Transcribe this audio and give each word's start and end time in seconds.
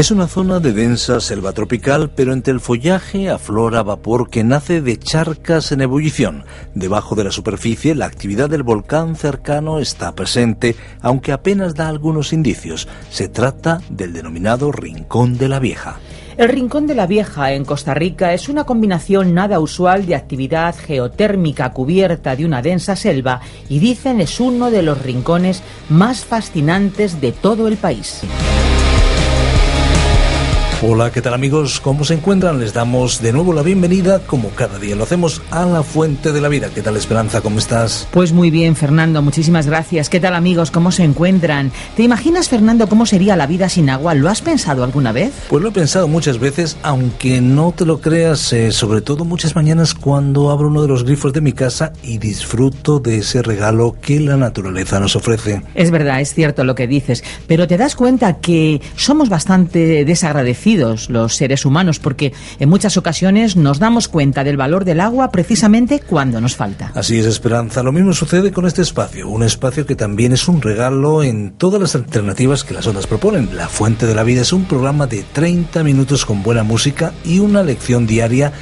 Es 0.00 0.10
una 0.10 0.28
zona 0.28 0.60
de 0.60 0.72
densa 0.72 1.20
selva 1.20 1.52
tropical, 1.52 2.10
pero 2.16 2.32
entre 2.32 2.54
el 2.54 2.60
follaje 2.60 3.28
aflora 3.28 3.82
vapor 3.82 4.30
que 4.30 4.42
nace 4.42 4.80
de 4.80 4.98
charcas 4.98 5.72
en 5.72 5.82
ebullición. 5.82 6.46
Debajo 6.74 7.14
de 7.14 7.24
la 7.24 7.30
superficie, 7.30 7.94
la 7.94 8.06
actividad 8.06 8.48
del 8.48 8.62
volcán 8.62 9.14
cercano 9.14 9.78
está 9.78 10.14
presente, 10.14 10.74
aunque 11.02 11.32
apenas 11.32 11.74
da 11.74 11.88
algunos 11.88 12.32
indicios. 12.32 12.88
Se 13.10 13.28
trata 13.28 13.82
del 13.90 14.14
denominado 14.14 14.72
Rincón 14.72 15.36
de 15.36 15.50
la 15.50 15.58
Vieja. 15.58 15.98
El 16.38 16.48
Rincón 16.48 16.86
de 16.86 16.94
la 16.94 17.06
Vieja 17.06 17.52
en 17.52 17.66
Costa 17.66 17.92
Rica 17.92 18.32
es 18.32 18.48
una 18.48 18.64
combinación 18.64 19.34
nada 19.34 19.60
usual 19.60 20.06
de 20.06 20.14
actividad 20.14 20.74
geotérmica 20.74 21.72
cubierta 21.74 22.36
de 22.36 22.46
una 22.46 22.62
densa 22.62 22.96
selva 22.96 23.42
y 23.68 23.80
dicen 23.80 24.22
es 24.22 24.40
uno 24.40 24.70
de 24.70 24.80
los 24.80 25.02
rincones 25.02 25.62
más 25.90 26.24
fascinantes 26.24 27.20
de 27.20 27.32
todo 27.32 27.68
el 27.68 27.76
país. 27.76 28.22
Hola, 30.82 31.12
¿qué 31.12 31.20
tal 31.20 31.34
amigos? 31.34 31.78
¿Cómo 31.78 32.06
se 32.06 32.14
encuentran? 32.14 32.58
Les 32.58 32.72
damos 32.72 33.20
de 33.20 33.34
nuevo 33.34 33.52
la 33.52 33.62
bienvenida, 33.62 34.20
como 34.20 34.48
cada 34.48 34.78
día 34.78 34.96
lo 34.96 35.04
hacemos, 35.04 35.42
a 35.50 35.66
la 35.66 35.82
Fuente 35.82 36.32
de 36.32 36.40
la 36.40 36.48
Vida. 36.48 36.70
¿Qué 36.74 36.80
tal 36.80 36.96
Esperanza? 36.96 37.42
¿Cómo 37.42 37.58
estás? 37.58 38.08
Pues 38.12 38.32
muy 38.32 38.50
bien, 38.50 38.74
Fernando, 38.74 39.20
muchísimas 39.20 39.66
gracias. 39.66 40.08
¿Qué 40.08 40.20
tal 40.20 40.34
amigos? 40.34 40.70
¿Cómo 40.70 40.90
se 40.90 41.04
encuentran? 41.04 41.70
¿Te 41.96 42.02
imaginas, 42.02 42.48
Fernando, 42.48 42.88
cómo 42.88 43.04
sería 43.04 43.36
la 43.36 43.46
vida 43.46 43.68
sin 43.68 43.90
agua? 43.90 44.14
¿Lo 44.14 44.30
has 44.30 44.40
pensado 44.40 44.82
alguna 44.82 45.12
vez? 45.12 45.34
Pues 45.50 45.62
lo 45.62 45.68
he 45.68 45.72
pensado 45.72 46.08
muchas 46.08 46.38
veces, 46.38 46.78
aunque 46.82 47.42
no 47.42 47.74
te 47.76 47.84
lo 47.84 48.00
creas, 48.00 48.50
eh, 48.54 48.72
sobre 48.72 49.02
todo 49.02 49.26
muchas 49.26 49.54
mañanas 49.54 49.92
cuando 49.92 50.50
abro 50.50 50.68
uno 50.68 50.80
de 50.80 50.88
los 50.88 51.04
grifos 51.04 51.34
de 51.34 51.42
mi 51.42 51.52
casa 51.52 51.92
y 52.02 52.16
disfruto 52.16 53.00
de 53.00 53.18
ese 53.18 53.42
regalo 53.42 53.96
que 54.00 54.18
la 54.18 54.38
naturaleza 54.38 54.98
nos 54.98 55.14
ofrece. 55.14 55.60
Es 55.74 55.90
verdad, 55.90 56.22
es 56.22 56.32
cierto 56.32 56.64
lo 56.64 56.74
que 56.74 56.86
dices, 56.86 57.22
pero 57.46 57.68
te 57.68 57.76
das 57.76 57.96
cuenta 57.96 58.38
que 58.38 58.80
somos 58.96 59.28
bastante 59.28 60.06
desagradecidos 60.06 60.69
los 60.76 61.36
seres 61.36 61.64
humanos, 61.66 61.98
porque 61.98 62.32
en 62.58 62.68
muchas 62.68 62.96
ocasiones 62.96 63.56
nos 63.56 63.78
damos 63.78 64.08
cuenta 64.08 64.44
del 64.44 64.56
valor 64.56 64.84
del 64.84 65.00
agua 65.00 65.30
precisamente 65.30 66.00
cuando 66.00 66.40
nos 66.40 66.56
falta. 66.56 66.92
Así 66.94 67.18
es, 67.18 67.26
Esperanza. 67.26 67.82
Lo 67.82 67.92
mismo 67.92 68.12
sucede 68.12 68.52
con 68.52 68.66
este 68.66 68.82
espacio, 68.82 69.28
un 69.28 69.42
espacio 69.42 69.86
que 69.86 69.96
también 69.96 70.32
es 70.32 70.48
un 70.48 70.62
regalo 70.62 71.22
en 71.22 71.52
todas 71.52 71.80
las 71.80 71.94
alternativas 71.94 72.64
que 72.64 72.74
las 72.74 72.86
ondas 72.86 73.06
proponen. 73.06 73.56
La 73.56 73.68
Fuente 73.68 74.06
de 74.06 74.14
la 74.14 74.22
Vida 74.22 74.42
es 74.42 74.52
un 74.52 74.64
programa 74.64 75.06
de 75.06 75.24
30 75.32 75.82
minutos 75.82 76.24
con 76.24 76.42
buena 76.42 76.62
música 76.62 77.12
y 77.24 77.38
una 77.38 77.62
lección 77.62 78.06
diaria 78.06 78.52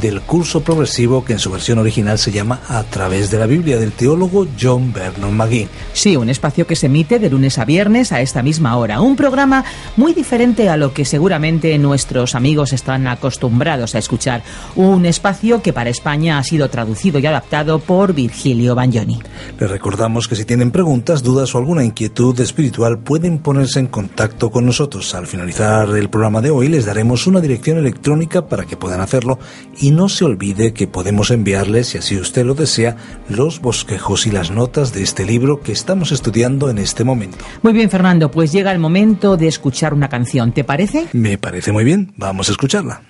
del 0.00 0.20
curso 0.20 0.62
progresivo 0.62 1.24
que 1.24 1.32
en 1.32 1.38
su 1.38 1.50
versión 1.50 1.78
original 1.78 2.18
se 2.18 2.32
llama 2.32 2.60
A 2.68 2.84
través 2.84 3.30
de 3.30 3.38
la 3.38 3.46
Biblia 3.46 3.78
del 3.78 3.92
teólogo 3.92 4.46
John 4.60 4.92
Vernon 4.92 5.36
McGee. 5.36 5.68
Sí, 5.92 6.16
un 6.16 6.28
espacio 6.28 6.66
que 6.66 6.76
se 6.76 6.86
emite 6.86 7.18
de 7.18 7.30
lunes 7.30 7.58
a 7.58 7.64
viernes 7.64 8.12
a 8.12 8.20
esta 8.20 8.42
misma 8.42 8.76
hora. 8.76 9.00
Un 9.00 9.16
programa 9.16 9.64
muy 9.96 10.12
diferente 10.12 10.68
a 10.68 10.76
lo 10.76 10.92
que 10.92 11.04
seguramente 11.04 11.76
nuestros 11.78 12.34
amigos 12.34 12.72
están 12.72 13.06
acostumbrados 13.06 13.94
a 13.94 13.98
escuchar. 13.98 14.42
Un 14.74 15.06
espacio 15.06 15.62
que 15.62 15.72
para 15.72 15.90
España 15.90 16.38
ha 16.38 16.44
sido 16.44 16.68
traducido 16.68 17.18
y 17.18 17.26
adaptado 17.26 17.78
por 17.78 18.14
Virgilio 18.14 18.74
Bagnoni. 18.74 19.20
Les 19.58 19.70
recordamos 19.70 20.28
que 20.28 20.36
si 20.36 20.44
tienen 20.44 20.70
preguntas, 20.70 21.22
dudas 21.22 21.54
o 21.54 21.58
alguna 21.58 21.84
inquietud 21.84 22.38
espiritual 22.40 22.98
pueden 22.98 23.38
ponerse 23.38 23.80
en 23.80 23.86
contacto 23.86 24.50
con 24.50 24.66
nosotros. 24.66 25.14
Al 25.14 25.26
finalizar 25.26 25.88
el 25.90 26.10
programa 26.10 26.40
de 26.40 26.50
hoy 26.50 26.68
les 26.68 26.86
daremos 26.86 27.26
una 27.26 27.40
dirección 27.40 27.78
electrónica 27.78 28.46
para 28.46 28.64
que 28.64 28.76
puedan 28.76 29.00
hacerlo 29.00 29.38
y 29.78 29.85
no 29.90 30.08
se 30.08 30.24
olvide 30.24 30.72
que 30.72 30.86
podemos 30.86 31.30
enviarles, 31.30 31.88
si 31.88 31.98
así 31.98 32.16
usted 32.16 32.44
lo 32.44 32.54
desea, 32.54 32.96
los 33.28 33.60
bosquejos 33.60 34.26
y 34.26 34.30
las 34.30 34.50
notas 34.50 34.92
de 34.92 35.02
este 35.02 35.24
libro 35.24 35.60
que 35.60 35.72
estamos 35.72 36.12
estudiando 36.12 36.70
en 36.70 36.78
este 36.78 37.04
momento. 37.04 37.38
Muy 37.62 37.72
bien, 37.72 37.90
Fernando, 37.90 38.30
pues 38.30 38.52
llega 38.52 38.72
el 38.72 38.78
momento 38.78 39.36
de 39.36 39.48
escuchar 39.48 39.94
una 39.94 40.08
canción, 40.08 40.52
¿te 40.52 40.64
parece? 40.64 41.06
Me 41.12 41.38
parece 41.38 41.72
muy 41.72 41.84
bien, 41.84 42.12
vamos 42.16 42.48
a 42.48 42.52
escucharla. 42.52 43.02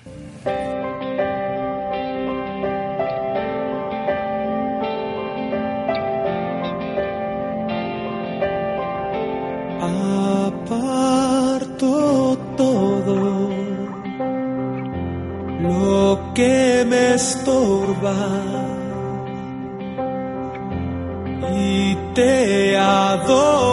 Y 21.55 21.95
te 22.13 22.77
adoro 22.77 23.66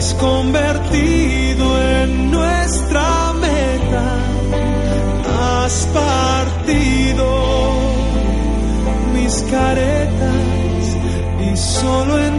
has 0.00 0.14
convertido 0.14 1.66
en 1.78 2.30
nuestra 2.30 3.34
meta, 3.34 4.06
has 5.62 5.86
partido 5.92 7.26
mis 9.12 9.34
caretas 9.50 10.96
y 11.52 11.54
solo 11.54 12.18
en 12.18 12.29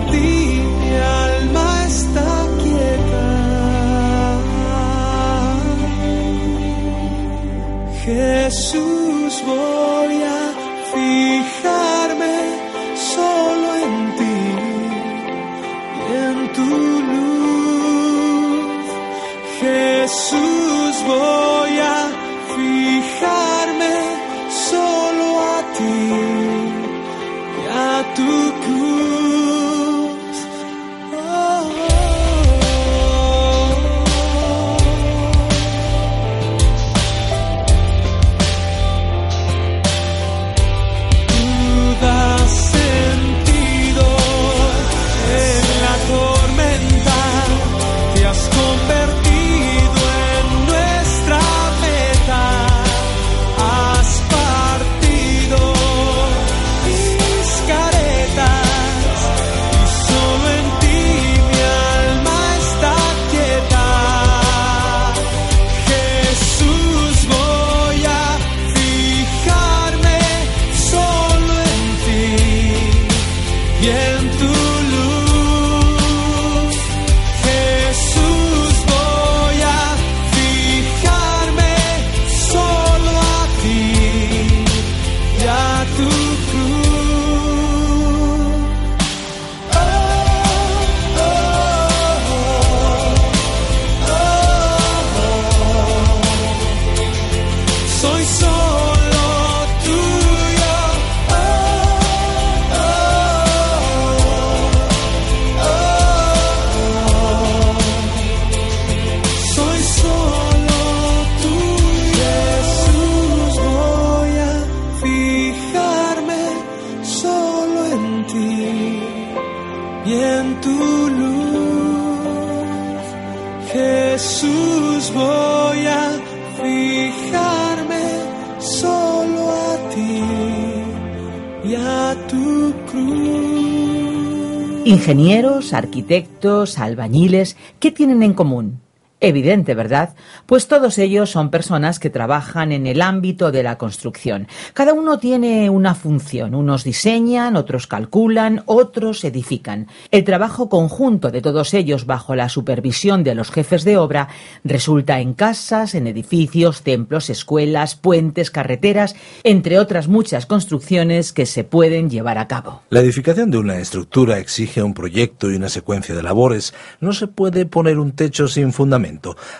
Ingenieros, 135.01 135.73
arquitectos, 135.73 136.77
albañiles, 136.77 137.57
¿qué 137.79 137.89
tienen 137.89 138.21
en 138.21 138.35
común? 138.35 138.81
Evidente, 139.23 139.75
¿verdad? 139.75 140.15
Pues 140.47 140.67
todos 140.67 140.97
ellos 140.97 141.29
son 141.29 141.51
personas 141.51 141.99
que 141.99 142.09
trabajan 142.09 142.71
en 142.71 142.87
el 142.87 143.03
ámbito 143.03 143.51
de 143.51 143.61
la 143.61 143.77
construcción. 143.77 144.47
Cada 144.73 144.93
uno 144.93 145.19
tiene 145.19 145.69
una 145.69 145.93
función. 145.93 146.55
Unos 146.55 146.83
diseñan, 146.83 147.55
otros 147.55 147.85
calculan, 147.85 148.63
otros 148.65 149.23
edifican. 149.23 149.87
El 150.09 150.23
trabajo 150.23 150.69
conjunto 150.69 151.29
de 151.29 151.41
todos 151.41 151.75
ellos 151.75 152.07
bajo 152.07 152.33
la 152.33 152.49
supervisión 152.49 153.23
de 153.23 153.35
los 153.35 153.51
jefes 153.51 153.83
de 153.83 153.97
obra 153.97 154.27
resulta 154.63 155.19
en 155.19 155.35
casas, 155.35 155.93
en 155.93 156.07
edificios, 156.07 156.81
templos, 156.81 157.29
escuelas, 157.29 157.93
puentes, 157.93 158.49
carreteras, 158.49 159.15
entre 159.43 159.77
otras 159.77 160.07
muchas 160.07 160.47
construcciones 160.47 161.31
que 161.31 161.45
se 161.45 161.63
pueden 161.63 162.09
llevar 162.09 162.39
a 162.39 162.47
cabo. 162.47 162.81
La 162.89 163.01
edificación 163.01 163.51
de 163.51 163.59
una 163.59 163.77
estructura 163.77 164.39
exige 164.39 164.81
un 164.81 164.95
proyecto 164.95 165.51
y 165.51 165.57
una 165.57 165.69
secuencia 165.69 166.15
de 166.15 166.23
labores. 166.23 166.73
No 166.99 167.13
se 167.13 167.27
puede 167.27 167.67
poner 167.67 167.99
un 167.99 168.13
techo 168.13 168.47
sin 168.47 168.73
fundamento. 168.73 169.10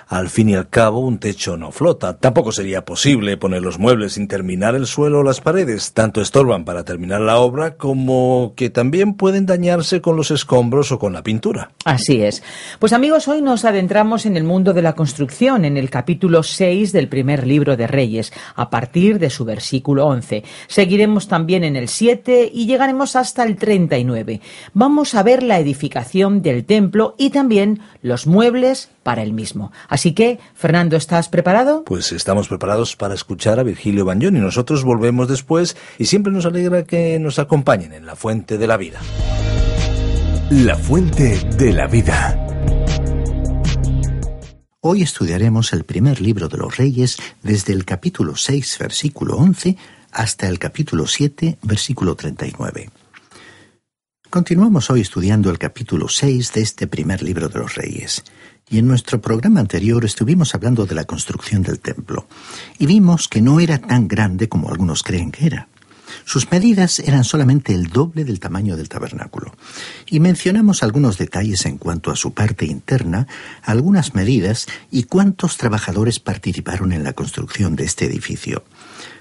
Al 0.07 0.29
fin 0.29 0.49
y 0.49 0.55
al 0.55 0.69
cabo, 0.69 0.99
un 0.99 1.19
techo 1.19 1.57
no 1.57 1.71
flota. 1.71 2.17
Tampoco 2.17 2.51
sería 2.51 2.85
posible 2.85 3.37
poner 3.37 3.61
los 3.61 3.79
muebles 3.79 4.13
sin 4.13 4.27
terminar 4.27 4.75
el 4.75 4.87
suelo 4.87 5.19
o 5.19 5.23
las 5.23 5.41
paredes. 5.41 5.93
Tanto 5.93 6.21
estorban 6.21 6.65
para 6.65 6.83
terminar 6.83 7.21
la 7.21 7.37
obra 7.37 7.75
como 7.75 8.53
que 8.55 8.69
también 8.69 9.15
pueden 9.15 9.45
dañarse 9.45 10.01
con 10.01 10.15
los 10.15 10.31
escombros 10.31 10.91
o 10.91 10.99
con 10.99 11.13
la 11.13 11.23
pintura. 11.23 11.71
Así 11.85 12.21
es. 12.21 12.43
Pues 12.79 12.93
amigos, 12.93 13.27
hoy 13.27 13.41
nos 13.41 13.65
adentramos 13.65 14.25
en 14.25 14.37
el 14.37 14.43
mundo 14.43 14.73
de 14.73 14.81
la 14.81 14.93
construcción, 14.93 15.65
en 15.65 15.77
el 15.77 15.89
capítulo 15.89 16.43
6 16.43 16.91
del 16.91 17.07
primer 17.07 17.45
libro 17.45 17.77
de 17.77 17.87
Reyes, 17.87 18.31
a 18.55 18.69
partir 18.69 19.19
de 19.19 19.29
su 19.29 19.45
versículo 19.45 20.05
11. 20.07 20.43
Seguiremos 20.67 21.27
también 21.27 21.63
en 21.63 21.75
el 21.75 21.87
7 21.87 22.51
y 22.53 22.65
llegaremos 22.65 23.15
hasta 23.15 23.43
el 23.43 23.57
39. 23.57 24.41
Vamos 24.73 25.15
a 25.15 25.23
ver 25.23 25.43
la 25.43 25.59
edificación 25.59 26.41
del 26.41 26.65
templo 26.65 27.15
y 27.17 27.29
también 27.31 27.81
los 28.01 28.27
muebles 28.27 28.89
para 29.03 29.23
el 29.23 29.33
mismo. 29.33 29.71
Así 29.87 30.13
que, 30.13 30.39
Fernando, 30.53 30.95
¿estás 30.95 31.29
preparado? 31.29 31.83
Pues 31.85 32.11
estamos 32.11 32.47
preparados 32.47 32.95
para 32.95 33.13
escuchar 33.13 33.59
a 33.59 33.63
Virgilio 33.63 34.05
Bagnoni. 34.05 34.39
Nosotros 34.39 34.83
volvemos 34.83 35.27
después 35.27 35.75
y 35.97 36.05
siempre 36.05 36.31
nos 36.31 36.45
alegra 36.45 36.83
que 36.83 37.19
nos 37.19 37.39
acompañen 37.39 37.93
en 37.93 38.05
la 38.05 38.15
Fuente 38.15 38.57
de 38.57 38.67
la 38.67 38.77
Vida. 38.77 38.99
La 40.49 40.75
Fuente 40.75 41.39
de 41.57 41.73
la 41.73 41.87
Vida. 41.87 42.47
Hoy 44.81 45.03
estudiaremos 45.03 45.73
el 45.73 45.83
primer 45.83 46.19
libro 46.21 46.49
de 46.49 46.57
los 46.57 46.75
Reyes 46.75 47.17
desde 47.43 47.71
el 47.71 47.85
capítulo 47.85 48.35
6, 48.35 48.77
versículo 48.79 49.37
11, 49.37 49.77
hasta 50.11 50.47
el 50.47 50.57
capítulo 50.57 51.05
7, 51.05 51.59
versículo 51.61 52.15
39. 52.15 52.89
Continuamos 54.31 54.89
hoy 54.89 55.01
estudiando 55.01 55.51
el 55.51 55.59
capítulo 55.59 56.07
6 56.07 56.53
de 56.53 56.61
este 56.61 56.87
primer 56.87 57.21
libro 57.21 57.47
de 57.49 57.59
los 57.59 57.75
Reyes. 57.75 58.23
Y 58.71 58.77
en 58.77 58.87
nuestro 58.87 59.19
programa 59.19 59.59
anterior 59.59 60.05
estuvimos 60.05 60.55
hablando 60.55 60.85
de 60.85 60.95
la 60.95 61.03
construcción 61.03 61.61
del 61.61 61.81
templo, 61.81 62.25
y 62.79 62.85
vimos 62.85 63.27
que 63.27 63.41
no 63.41 63.59
era 63.59 63.79
tan 63.79 64.07
grande 64.07 64.47
como 64.47 64.69
algunos 64.69 65.03
creen 65.03 65.29
que 65.29 65.45
era. 65.45 65.67
Sus 66.23 66.49
medidas 66.51 66.99
eran 66.99 67.25
solamente 67.25 67.73
el 67.73 67.87
doble 67.87 68.23
del 68.23 68.39
tamaño 68.39 68.77
del 68.77 68.87
tabernáculo. 68.87 69.53
Y 70.07 70.21
mencionamos 70.21 70.83
algunos 70.83 71.17
detalles 71.17 71.65
en 71.65 71.77
cuanto 71.77 72.11
a 72.11 72.15
su 72.15 72.33
parte 72.33 72.65
interna, 72.65 73.27
algunas 73.63 74.15
medidas 74.15 74.67
y 74.89 75.03
cuántos 75.03 75.57
trabajadores 75.57 76.21
participaron 76.21 76.93
en 76.93 77.03
la 77.03 77.11
construcción 77.11 77.75
de 77.75 77.83
este 77.83 78.05
edificio. 78.05 78.63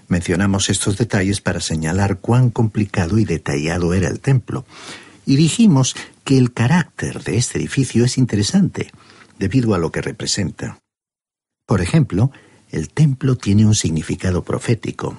Mencionamos 0.07 0.71
estos 0.71 0.97
detalles 0.97 1.41
para 1.41 1.61
señalar 1.61 2.19
cuán 2.19 2.51
complicado 2.51 3.19
y 3.19 3.25
detallado 3.25 3.95
era 3.95 4.09
el 4.09 4.21
templo. 4.21 4.65
Y 5.27 5.35
dijimos 5.35 5.97
que 6.23 6.39
el 6.39 6.53
carácter 6.53 7.25
de 7.25 7.37
este 7.37 7.59
edificio 7.59 8.05
es 8.05 8.17
interesante 8.17 8.93
debido 9.41 9.75
a 9.75 9.79
lo 9.79 9.91
que 9.91 10.03
representa. 10.03 10.79
Por 11.67 11.81
ejemplo, 11.81 12.31
el 12.71 12.91
templo 12.91 13.37
tiene 13.37 13.65
un 13.67 13.75
significado 13.75 14.45
profético. 14.45 15.17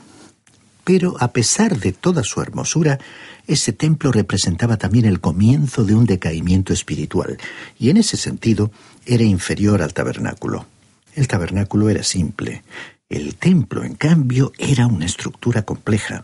Pero 0.84 1.16
a 1.20 1.34
pesar 1.34 1.80
de 1.80 1.92
toda 1.92 2.24
su 2.24 2.40
hermosura, 2.40 3.00
ese 3.48 3.74
templo 3.74 4.12
representaba 4.12 4.78
también 4.78 5.06
el 5.06 5.20
comienzo 5.20 5.84
de 5.84 5.96
un 5.96 6.06
decaimiento 6.06 6.72
espiritual, 6.72 7.38
y 7.78 7.90
en 7.90 7.98
ese 7.98 8.16
sentido 8.16 8.72
era 9.06 9.24
inferior 9.24 9.82
al 9.82 9.94
tabernáculo. 9.94 10.68
El 11.16 11.28
tabernáculo 11.28 11.90
era 11.90 12.04
simple. 12.04 12.64
El 13.10 13.36
templo, 13.36 13.84
en 13.84 13.96
cambio, 13.96 14.54
era 14.58 14.88
una 14.88 15.06
estructura 15.06 15.64
compleja. 15.64 16.24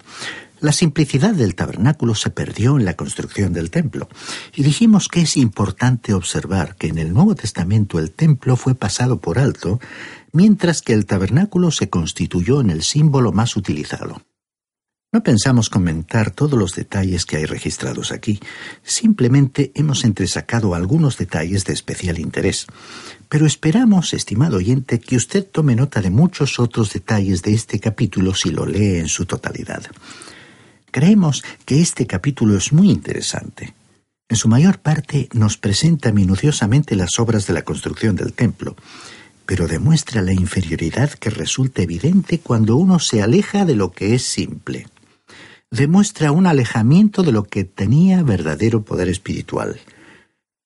La 0.60 0.72
simplicidad 0.72 1.36
del 1.36 1.54
tabernáculo 1.54 2.16
se 2.16 2.32
perdió 2.32 2.78
en 2.78 2.86
la 2.86 2.96
construcción 2.96 3.54
del 3.54 3.70
templo, 3.70 4.10
y 4.56 4.64
dijimos 4.64 5.08
que 5.08 5.22
es 5.22 5.38
importante 5.38 6.16
observar 6.16 6.76
que 6.76 6.88
en 6.88 6.98
el 6.98 7.14
Nuevo 7.14 7.36
Testamento 7.36 8.00
el 8.00 8.12
templo 8.12 8.56
fue 8.56 8.74
pasado 8.74 9.22
por 9.22 9.38
alto, 9.38 9.80
mientras 10.32 10.82
que 10.82 10.94
el 10.94 11.06
tabernáculo 11.06 11.70
se 11.70 11.90
constituyó 11.90 12.60
en 12.60 12.72
el 12.72 12.82
símbolo 12.82 13.32
más 13.32 13.56
utilizado. 13.56 14.24
No 15.14 15.22
pensamos 15.22 15.70
comentar 15.70 16.32
todos 16.32 16.60
los 16.60 16.76
detalles 16.76 17.26
que 17.26 17.38
hay 17.38 17.46
registrados 17.46 18.12
aquí, 18.12 18.40
simplemente 18.84 19.72
hemos 19.76 20.04
entresacado 20.04 20.74
algunos 20.74 21.18
detalles 21.18 21.66
de 21.66 21.74
especial 21.74 22.18
interés. 22.18 22.66
Pero 23.30 23.46
esperamos, 23.46 24.14
estimado 24.14 24.58
oyente, 24.58 25.00
que 25.00 25.16
usted 25.16 25.46
tome 25.46 25.76
nota 25.76 26.02
de 26.02 26.10
muchos 26.10 26.60
otros 26.60 26.92
detalles 26.94 27.44
de 27.44 27.54
este 27.54 27.80
capítulo 27.80 28.34
si 28.34 28.50
lo 28.50 28.66
lee 28.66 28.98
en 28.98 29.08
su 29.08 29.26
totalidad. 29.26 29.84
Creemos 30.92 31.44
que 31.66 31.82
este 31.82 32.08
capítulo 32.08 32.58
es 32.58 32.72
muy 32.72 32.90
interesante. 32.90 33.74
En 34.30 34.38
su 34.38 34.48
mayor 34.48 34.80
parte 34.80 35.30
nos 35.34 35.58
presenta 35.58 36.12
minuciosamente 36.12 36.96
las 36.96 37.20
obras 37.20 37.48
de 37.48 37.54
la 37.54 37.62
construcción 37.62 38.16
del 38.16 38.34
templo, 38.34 38.76
pero 39.46 39.68
demuestra 39.68 40.22
la 40.22 40.34
inferioridad 40.34 41.12
que 41.12 41.30
resulta 41.30 41.82
evidente 41.82 42.40
cuando 42.40 42.76
uno 42.76 43.00
se 43.00 43.22
aleja 43.22 43.64
de 43.64 43.76
lo 43.76 43.92
que 43.92 44.16
es 44.16 44.24
simple. 44.24 44.88
Demuestra 45.72 46.32
un 46.32 46.48
alejamiento 46.48 47.24
de 47.24 47.32
lo 47.32 47.44
que 47.44 47.64
tenía 47.64 48.24
verdadero 48.24 48.84
poder 48.84 49.10
espiritual. 49.10 49.80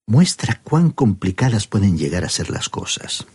Muestra 0.07 0.61
cuán 0.63 0.89
complicadas 0.89 1.67
pueden 1.67 1.97
llegar 1.97 2.25
a 2.25 2.29
ser 2.29 2.49
las 2.49 2.69
cosas. 2.69 3.25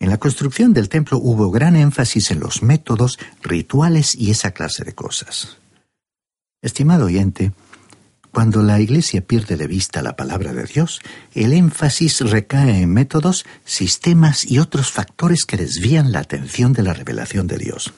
En 0.00 0.10
la 0.10 0.18
construcción 0.18 0.72
del 0.72 0.88
templo 0.88 1.18
hubo 1.18 1.50
gran 1.50 1.76
énfasis 1.76 2.30
en 2.30 2.40
los 2.40 2.62
métodos, 2.62 3.18
rituales 3.42 4.14
y 4.14 4.30
esa 4.30 4.50
clase 4.50 4.84
de 4.84 4.94
cosas. 4.94 5.58
Estimado 6.64 7.04
oyente, 7.04 7.52
cuando 8.32 8.62
la 8.62 8.80
Iglesia 8.80 9.20
pierde 9.20 9.58
de 9.58 9.66
vista 9.66 10.00
la 10.00 10.16
palabra 10.16 10.54
de 10.54 10.64
Dios, 10.64 11.02
el 11.34 11.52
énfasis 11.52 12.22
recae 12.22 12.80
en 12.80 12.90
métodos, 12.90 13.44
sistemas 13.66 14.46
y 14.46 14.58
otros 14.60 14.90
factores 14.90 15.44
que 15.44 15.58
desvían 15.58 16.10
la 16.10 16.20
atención 16.20 16.72
de 16.72 16.82
la 16.82 16.94
revelación 16.94 17.46
de 17.46 17.58
Dios. 17.58 17.92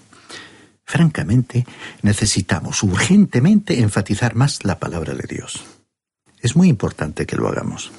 Francamente, 0.84 1.64
necesitamos 2.02 2.82
urgentemente 2.82 3.78
enfatizar 3.78 4.34
más 4.34 4.64
la 4.64 4.80
palabra 4.80 5.14
de 5.14 5.28
Dios. 5.32 5.62
Es 6.40 6.56
muy 6.56 6.68
importante 6.68 7.24
que 7.24 7.36
lo 7.36 7.46
hagamos. 7.46 7.92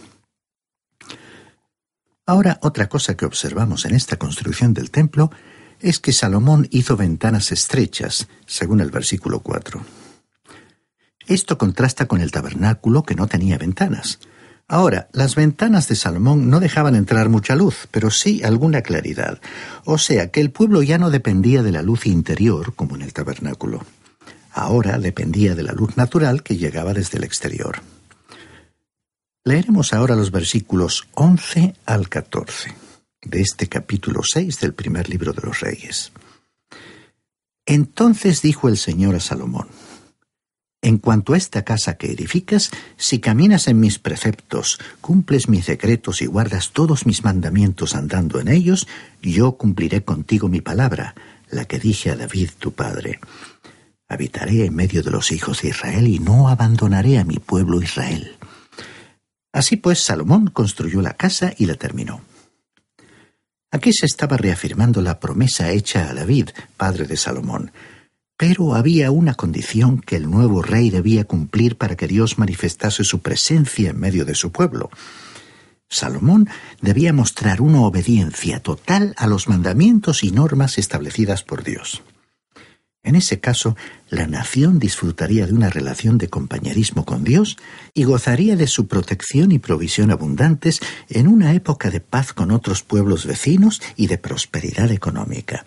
Ahora, 2.25 2.59
otra 2.61 2.89
cosa 2.89 3.15
que 3.15 3.25
observamos 3.25 3.85
en 3.85 3.95
esta 3.95 4.17
construcción 4.17 4.73
del 4.73 4.91
templo 4.91 5.31
es 5.79 5.99
que 5.99 6.11
Salomón 6.11 6.67
hizo 6.71 6.97
ventanas 6.97 7.53
estrechas, 7.53 8.27
según 8.45 8.81
el 8.81 8.91
versículo 8.91 9.39
4. 9.39 9.96
Esto 11.27 11.57
contrasta 11.57 12.07
con 12.07 12.21
el 12.21 12.31
tabernáculo 12.31 13.03
que 13.03 13.15
no 13.15 13.27
tenía 13.27 13.57
ventanas. 13.57 14.19
Ahora, 14.69 15.09
las 15.13 15.35
ventanas 15.35 15.87
de 15.87 15.95
Salomón 15.95 16.49
no 16.49 16.59
dejaban 16.59 16.95
entrar 16.95 17.29
mucha 17.29 17.55
luz, 17.55 17.87
pero 17.91 18.11
sí 18.11 18.43
alguna 18.43 18.81
claridad. 18.81 19.39
O 19.85 19.97
sea 19.97 20.31
que 20.31 20.41
el 20.41 20.51
pueblo 20.51 20.83
ya 20.83 20.97
no 20.97 21.09
dependía 21.09 21.63
de 21.63 21.71
la 21.71 21.81
luz 21.81 22.05
interior 22.05 22.73
como 22.75 22.95
en 22.95 23.01
el 23.01 23.13
tabernáculo. 23.13 23.85
Ahora 24.51 24.97
dependía 24.97 25.53
de 25.53 25.63
la 25.63 25.73
luz 25.73 25.97
natural 25.97 26.43
que 26.43 26.57
llegaba 26.57 26.93
desde 26.93 27.17
el 27.17 27.23
exterior. 27.23 27.81
Leeremos 29.43 29.93
ahora 29.93 30.15
los 30.15 30.31
versículos 30.31 31.07
11 31.13 31.75
al 31.85 32.09
14 32.09 32.75
de 33.21 33.41
este 33.41 33.67
capítulo 33.67 34.21
6 34.23 34.59
del 34.59 34.73
primer 34.73 35.09
libro 35.09 35.31
de 35.31 35.41
los 35.41 35.59
Reyes. 35.59 36.11
Entonces 37.65 38.41
dijo 38.41 38.67
el 38.67 38.77
Señor 38.77 39.15
a 39.15 39.19
Salomón, 39.19 39.67
en 40.81 40.99
cuanto 40.99 41.33
a 41.33 41.37
esta 41.37 41.63
casa 41.63 41.97
que 41.97 42.11
edificas, 42.11 42.71
si 42.97 43.19
caminas 43.19 43.67
en 43.67 43.79
mis 43.79 43.99
preceptos, 43.99 44.79
cumples 45.01 45.49
mis 45.49 45.65
secretos 45.65 46.21
y 46.21 46.27
guardas 46.27 46.71
todos 46.71 47.05
mis 47.05 47.23
mandamientos 47.23 47.95
andando 47.95 48.39
en 48.39 48.47
ellos, 48.47 48.87
yo 49.21 49.53
cumpliré 49.53 50.03
contigo 50.03 50.49
mi 50.49 50.61
palabra, 50.61 51.15
la 51.49 51.65
que 51.65 51.79
dije 51.79 52.11
a 52.11 52.15
David 52.15 52.51
tu 52.59 52.73
padre. 52.73 53.19
Habitaré 54.07 54.65
en 54.65 54.75
medio 54.75 55.03
de 55.03 55.11
los 55.11 55.31
hijos 55.31 55.61
de 55.61 55.69
Israel 55.69 56.07
y 56.07 56.19
no 56.19 56.47
abandonaré 56.47 57.17
a 57.17 57.25
mi 57.25 57.39
pueblo 57.39 57.81
Israel. 57.81 58.37
Así 59.51 59.75
pues, 59.75 59.99
Salomón 59.99 60.47
construyó 60.47 61.01
la 61.01 61.13
casa 61.13 61.53
y 61.57 61.65
la 61.65 61.75
terminó. 61.75 62.21
Aquí 63.71 63.91
se 63.91 64.05
estaba 64.05 64.37
reafirmando 64.37 65.01
la 65.01 65.19
promesa 65.19 65.71
hecha 65.71 66.09
a 66.09 66.13
David, 66.13 66.49
padre 66.77 67.05
de 67.05 67.17
Salomón. 67.17 67.71
Pero 68.37 68.75
había 68.75 69.09
una 69.09 69.33
condición 69.33 69.99
que 69.99 70.15
el 70.15 70.29
nuevo 70.29 70.61
rey 70.61 70.91
debía 70.91 71.25
cumplir 71.25 71.75
para 71.75 71.95
que 71.95 72.07
Dios 72.07 72.37
manifestase 72.37 73.03
su 73.03 73.19
presencia 73.19 73.89
en 73.89 73.99
medio 73.99 74.25
de 74.25 74.35
su 74.35 74.51
pueblo. 74.51 74.91
Salomón 75.89 76.47
debía 76.81 77.13
mostrar 77.13 77.61
una 77.61 77.81
obediencia 77.81 78.59
total 78.59 79.15
a 79.17 79.25
los 79.25 79.47
mandamientos 79.47 80.23
y 80.23 80.31
normas 80.31 80.77
establecidas 80.77 81.43
por 81.43 81.63
Dios. 81.63 82.03
En 83.03 83.15
ese 83.15 83.39
caso, 83.39 83.77
la 84.09 84.27
nación 84.27 84.79
disfrutaría 84.79 85.47
de 85.47 85.53
una 85.53 85.69
relación 85.69 86.17
de 86.17 86.27
compañerismo 86.27 87.05
con 87.05 87.23
Dios 87.23 87.57
y 87.93 88.03
gozaría 88.03 88.57
de 88.57 88.67
su 88.67 88.87
protección 88.87 89.53
y 89.53 89.59
provisión 89.59 90.11
abundantes 90.11 90.81
en 91.07 91.29
una 91.29 91.53
época 91.53 91.89
de 91.89 92.01
paz 92.01 92.33
con 92.33 92.51
otros 92.51 92.83
pueblos 92.83 93.25
vecinos 93.25 93.81
y 93.95 94.07
de 94.07 94.17
prosperidad 94.17 94.91
económica. 94.91 95.63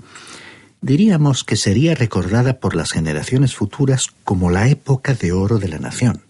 Diríamos 0.83 1.45
que 1.45 1.57
sería 1.57 1.95
recordada 1.95 2.59
por 2.59 2.75
las 2.75 2.91
generaciones 2.91 3.55
futuras 3.55 4.09
como 4.25 4.51
la 4.51 4.69
época 4.69 5.15
de 5.15 5.33
oro 5.33 5.59
de 5.59 5.69
la 5.69 5.79
nación. 5.79 6.23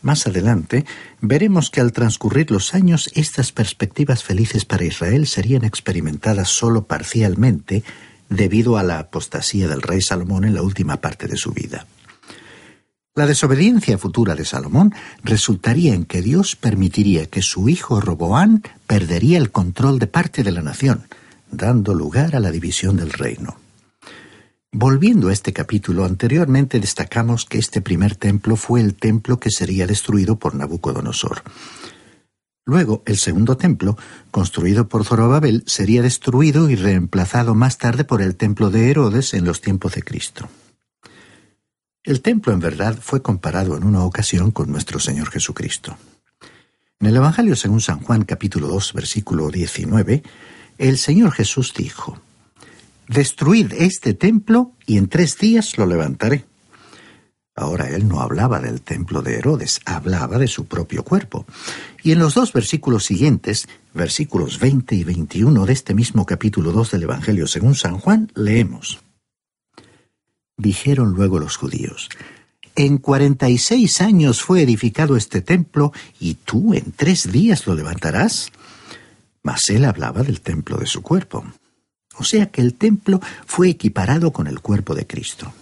Más 0.00 0.26
adelante, 0.26 0.86
veremos 1.20 1.70
que 1.70 1.80
al 1.80 1.92
transcurrir 1.92 2.50
los 2.50 2.74
años 2.74 3.10
estas 3.14 3.52
perspectivas 3.52 4.22
felices 4.22 4.64
para 4.64 4.84
Israel 4.84 5.26
serían 5.26 5.64
experimentadas 5.64 6.48
solo 6.48 6.86
parcialmente 6.86 7.82
debido 8.30 8.78
a 8.78 8.82
la 8.82 9.00
apostasía 9.00 9.68
del 9.68 9.82
rey 9.82 10.00
Salomón 10.00 10.44
en 10.44 10.54
la 10.54 10.62
última 10.62 10.98
parte 10.98 11.26
de 11.26 11.36
su 11.36 11.52
vida. 11.52 11.86
La 13.14 13.26
desobediencia 13.26 13.98
futura 13.98 14.36
de 14.36 14.44
Salomón 14.44 14.94
resultaría 15.24 15.92
en 15.92 16.04
que 16.04 16.22
Dios 16.22 16.54
permitiría 16.54 17.26
que 17.26 17.42
su 17.42 17.68
hijo 17.68 18.00
Roboán 18.00 18.62
perdería 18.86 19.38
el 19.38 19.50
control 19.50 19.98
de 19.98 20.06
parte 20.06 20.44
de 20.44 20.52
la 20.52 20.62
nación, 20.62 21.08
dando 21.50 21.94
lugar 21.94 22.36
a 22.36 22.40
la 22.40 22.50
división 22.50 22.96
del 22.96 23.10
reino. 23.10 23.56
Volviendo 24.70 25.28
a 25.28 25.32
este 25.32 25.52
capítulo, 25.52 26.04
anteriormente 26.04 26.78
destacamos 26.78 27.46
que 27.46 27.58
este 27.58 27.80
primer 27.80 28.16
templo 28.16 28.54
fue 28.56 28.80
el 28.80 28.94
templo 28.94 29.40
que 29.40 29.50
sería 29.50 29.86
destruido 29.86 30.38
por 30.38 30.54
Nabucodonosor. 30.54 31.42
Luego, 32.66 33.02
el 33.06 33.16
segundo 33.16 33.56
templo, 33.56 33.96
construido 34.30 34.88
por 34.88 35.06
Zorobabel, 35.06 35.64
sería 35.66 36.02
destruido 36.02 36.68
y 36.68 36.76
reemplazado 36.76 37.54
más 37.54 37.78
tarde 37.78 38.04
por 38.04 38.20
el 38.20 38.36
templo 38.36 38.70
de 38.70 38.90
Herodes 38.90 39.32
en 39.32 39.46
los 39.46 39.62
tiempos 39.62 39.94
de 39.94 40.02
Cristo. 40.02 40.50
El 42.04 42.20
templo, 42.20 42.52
en 42.52 42.60
verdad, 42.60 42.98
fue 43.00 43.22
comparado 43.22 43.74
en 43.74 43.84
una 43.84 44.04
ocasión 44.04 44.50
con 44.50 44.70
nuestro 44.70 45.00
Señor 45.00 45.30
Jesucristo. 45.30 45.96
En 47.00 47.06
el 47.06 47.16
Evangelio 47.16 47.54
según 47.54 47.80
San 47.80 48.00
Juan 48.00 48.24
capítulo 48.24 48.66
2 48.66 48.92
versículo 48.92 49.50
19, 49.50 50.22
el 50.78 50.98
Señor 50.98 51.32
Jesús 51.32 51.74
dijo, 51.76 52.18
Destruid 53.08 53.72
este 53.72 54.14
templo 54.14 54.72
y 54.86 54.96
en 54.98 55.08
tres 55.08 55.38
días 55.38 55.78
lo 55.78 55.86
levantaré. 55.86 56.44
Ahora 57.54 57.88
él 57.90 58.06
no 58.06 58.20
hablaba 58.20 58.60
del 58.60 58.82
templo 58.82 59.20
de 59.20 59.36
Herodes, 59.36 59.80
hablaba 59.84 60.38
de 60.38 60.46
su 60.46 60.66
propio 60.66 61.02
cuerpo. 61.02 61.44
Y 62.04 62.12
en 62.12 62.20
los 62.20 62.34
dos 62.34 62.52
versículos 62.52 63.04
siguientes, 63.04 63.68
versículos 63.94 64.60
20 64.60 64.94
y 64.94 65.04
21 65.04 65.66
de 65.66 65.72
este 65.72 65.94
mismo 65.94 66.24
capítulo 66.24 66.70
2 66.70 66.92
del 66.92 67.02
Evangelio 67.02 67.48
según 67.48 67.74
San 67.74 67.98
Juan, 67.98 68.30
leemos. 68.34 69.00
Dijeron 70.56 71.14
luego 71.14 71.40
los 71.40 71.56
judíos, 71.56 72.08
en 72.78 72.98
cuarenta 72.98 73.48
y 73.48 73.58
seis 73.58 74.00
años 74.00 74.40
fue 74.40 74.62
edificado 74.62 75.16
este 75.16 75.40
templo, 75.40 75.92
y 76.20 76.34
tú 76.34 76.74
en 76.74 76.92
tres 76.92 77.32
días 77.32 77.66
lo 77.66 77.74
levantarás. 77.74 78.52
Mas 79.42 79.68
él 79.68 79.84
hablaba 79.84 80.22
del 80.22 80.40
templo 80.40 80.76
de 80.76 80.86
su 80.86 81.02
cuerpo. 81.02 81.44
O 82.16 82.24
sea 82.24 82.46
que 82.46 82.60
el 82.60 82.74
templo 82.74 83.20
fue 83.46 83.70
equiparado 83.70 84.32
con 84.32 84.46
el 84.46 84.60
cuerpo 84.60 84.94
de 84.94 85.06
Cristo. 85.06 85.52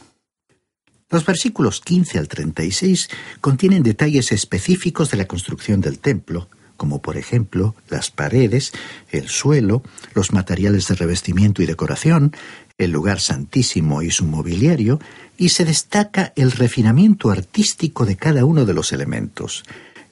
Los 1.08 1.24
versículos 1.24 1.80
15 1.80 2.18
al 2.18 2.28
36 2.28 3.08
contienen 3.40 3.82
detalles 3.82 4.32
específicos 4.32 5.10
de 5.10 5.18
la 5.18 5.26
construcción 5.26 5.80
del 5.80 6.00
templo, 6.00 6.48
como 6.76 7.00
por 7.00 7.16
ejemplo 7.16 7.76
las 7.88 8.10
paredes, 8.10 8.72
el 9.10 9.28
suelo, 9.28 9.82
los 10.14 10.32
materiales 10.32 10.88
de 10.88 10.96
revestimiento 10.96 11.62
y 11.62 11.66
decoración, 11.66 12.32
el 12.76 12.90
lugar 12.90 13.20
santísimo 13.20 14.02
y 14.02 14.10
su 14.10 14.24
mobiliario, 14.24 14.98
y 15.38 15.50
se 15.50 15.64
destaca 15.64 16.32
el 16.36 16.50
refinamiento 16.52 17.30
artístico 17.30 18.04
de 18.04 18.16
cada 18.16 18.44
uno 18.44 18.64
de 18.64 18.74
los 18.74 18.92
elementos. 18.92 19.64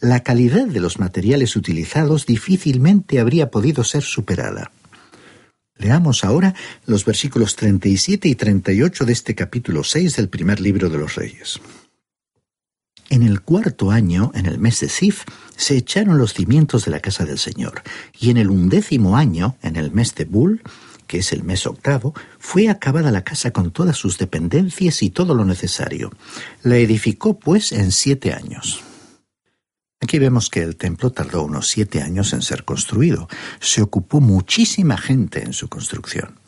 La 0.05 0.23
calidad 0.23 0.67
de 0.67 0.81
los 0.81 0.99
materiales 0.99 1.57
utilizados 1.57 2.27
difícilmente 2.27 3.21
habría 3.21 3.51
podido 3.51 3.85
ser 3.85 4.03
superada. 4.03 4.71
Leamos 5.79 6.25
ahora 6.25 6.55
los 6.85 7.07
versículos 7.07 7.57
37 7.57 8.29
y 8.29 8.35
38 8.35 9.07
de 9.07 9.13
este 9.15 9.35
capítulo 9.35 9.83
6 9.83 10.17
del 10.17 10.29
primer 10.29 10.61
libro 10.61 10.91
de 10.91 10.99
los 10.99 11.15
Reyes. 11.15 11.59
En 13.09 13.23
el 13.23 13.41
cuarto 13.41 13.91
año, 13.91 14.31
en 14.35 14.45
el 14.45 14.59
mes 14.59 14.81
de 14.81 14.91
Sif, 14.91 15.23
se 15.57 15.75
echaron 15.75 16.19
los 16.19 16.35
cimientos 16.35 16.85
de 16.85 16.91
la 16.91 17.01
casa 17.01 17.25
del 17.25 17.39
Señor, 17.39 17.81
y 18.21 18.29
en 18.29 18.37
el 18.37 18.51
undécimo 18.51 19.17
año, 19.17 19.57
en 19.63 19.77
el 19.77 19.91
mes 19.91 20.15
de 20.15 20.27
Bul, 20.27 20.61
que 21.07 21.21
es 21.21 21.33
el 21.33 21.45
mes 21.45 21.67
octavo, 21.67 22.13
fue 22.39 22.69
acabada 22.69 23.11
la 23.11 23.25
casa 23.25 23.53
con 23.53 23.71
todas 23.71 23.97
sus 23.97 24.19
dependencias 24.19 25.03
y 25.03 25.09
todo 25.09 25.35
lo 25.35 25.47
necesario. 25.47 26.13
La 26.63 26.77
edificó, 26.77 27.39
pues, 27.39 27.73
en 27.73 27.91
siete 27.91 28.35
años. 28.35 28.85
Aquí 30.05 30.19
vemos 30.19 30.51
que 30.51 30.61
el 30.61 30.77
templo 30.77 31.13
tardó 31.13 31.45
unos 31.45 31.67
siete 31.69 32.03
años 32.03 32.35
en 32.35 32.43
ser 32.43 32.65
construido. 32.65 33.27
Se 33.59 33.81
ocupó 33.81 34.21
muchísima 34.21 34.99
gente 34.99 35.43
en 35.43 35.55
su 35.55 35.71
construcción. 35.71 36.39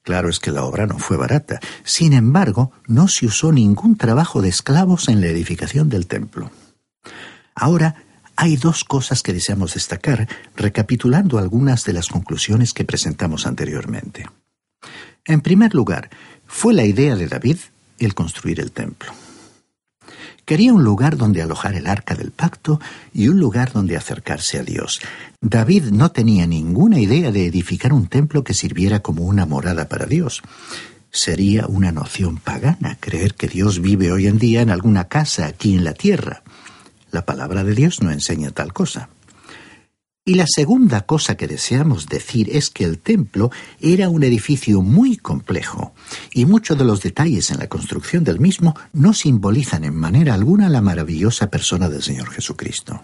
Claro 0.00 0.30
es 0.30 0.40
que 0.40 0.50
la 0.50 0.64
obra 0.64 0.86
no 0.86 0.98
fue 0.98 1.18
barata. 1.18 1.60
Sin 1.84 2.14
embargo, 2.14 2.72
no 2.86 3.08
se 3.08 3.26
usó 3.26 3.52
ningún 3.52 3.98
trabajo 3.98 4.40
de 4.40 4.48
esclavos 4.48 5.10
en 5.10 5.20
la 5.20 5.26
edificación 5.26 5.90
del 5.90 6.06
templo. 6.06 6.50
Ahora, 7.54 7.96
hay 8.34 8.56
dos 8.56 8.82
cosas 8.82 9.22
que 9.22 9.34
deseamos 9.34 9.74
destacar, 9.74 10.26
recapitulando 10.56 11.38
algunas 11.38 11.84
de 11.84 11.92
las 11.92 12.08
conclusiones 12.08 12.72
que 12.72 12.86
presentamos 12.86 13.46
anteriormente. 13.46 14.24
En 15.26 15.42
primer 15.42 15.74
lugar, 15.74 16.08
fue 16.46 16.72
la 16.72 16.86
idea 16.86 17.14
de 17.14 17.28
David 17.28 17.58
el 17.98 18.14
construir 18.14 18.58
el 18.58 18.72
templo. 18.72 19.12
Quería 20.52 20.74
un 20.74 20.84
lugar 20.84 21.16
donde 21.16 21.40
alojar 21.40 21.76
el 21.76 21.86
arca 21.86 22.14
del 22.14 22.30
pacto 22.30 22.78
y 23.14 23.28
un 23.28 23.40
lugar 23.40 23.72
donde 23.72 23.96
acercarse 23.96 24.58
a 24.58 24.62
Dios. 24.62 25.00
David 25.40 25.84
no 25.84 26.10
tenía 26.10 26.46
ninguna 26.46 27.00
idea 27.00 27.32
de 27.32 27.46
edificar 27.46 27.94
un 27.94 28.06
templo 28.06 28.44
que 28.44 28.52
sirviera 28.52 29.00
como 29.00 29.24
una 29.24 29.46
morada 29.46 29.88
para 29.88 30.04
Dios. 30.04 30.42
Sería 31.10 31.66
una 31.68 31.90
noción 31.90 32.36
pagana 32.36 32.98
creer 33.00 33.32
que 33.32 33.48
Dios 33.48 33.80
vive 33.80 34.12
hoy 34.12 34.26
en 34.26 34.36
día 34.36 34.60
en 34.60 34.68
alguna 34.68 35.04
casa 35.04 35.46
aquí 35.46 35.74
en 35.74 35.84
la 35.84 35.94
tierra. 35.94 36.42
La 37.10 37.24
palabra 37.24 37.64
de 37.64 37.74
Dios 37.74 38.02
no 38.02 38.10
enseña 38.10 38.50
tal 38.50 38.74
cosa. 38.74 39.08
Y 40.24 40.34
la 40.36 40.46
segunda 40.46 41.00
cosa 41.00 41.36
que 41.36 41.48
deseamos 41.48 42.06
decir 42.06 42.48
es 42.52 42.70
que 42.70 42.84
el 42.84 42.98
templo 42.98 43.50
era 43.80 44.08
un 44.08 44.22
edificio 44.22 44.80
muy 44.80 45.16
complejo, 45.16 45.94
y 46.32 46.44
muchos 46.44 46.78
de 46.78 46.84
los 46.84 47.02
detalles 47.02 47.50
en 47.50 47.58
la 47.58 47.68
construcción 47.68 48.22
del 48.22 48.38
mismo 48.38 48.76
no 48.92 49.14
simbolizan 49.14 49.82
en 49.82 49.96
manera 49.96 50.34
alguna 50.34 50.68
la 50.68 50.80
maravillosa 50.80 51.50
persona 51.50 51.88
del 51.88 52.04
Señor 52.04 52.30
Jesucristo. 52.30 53.02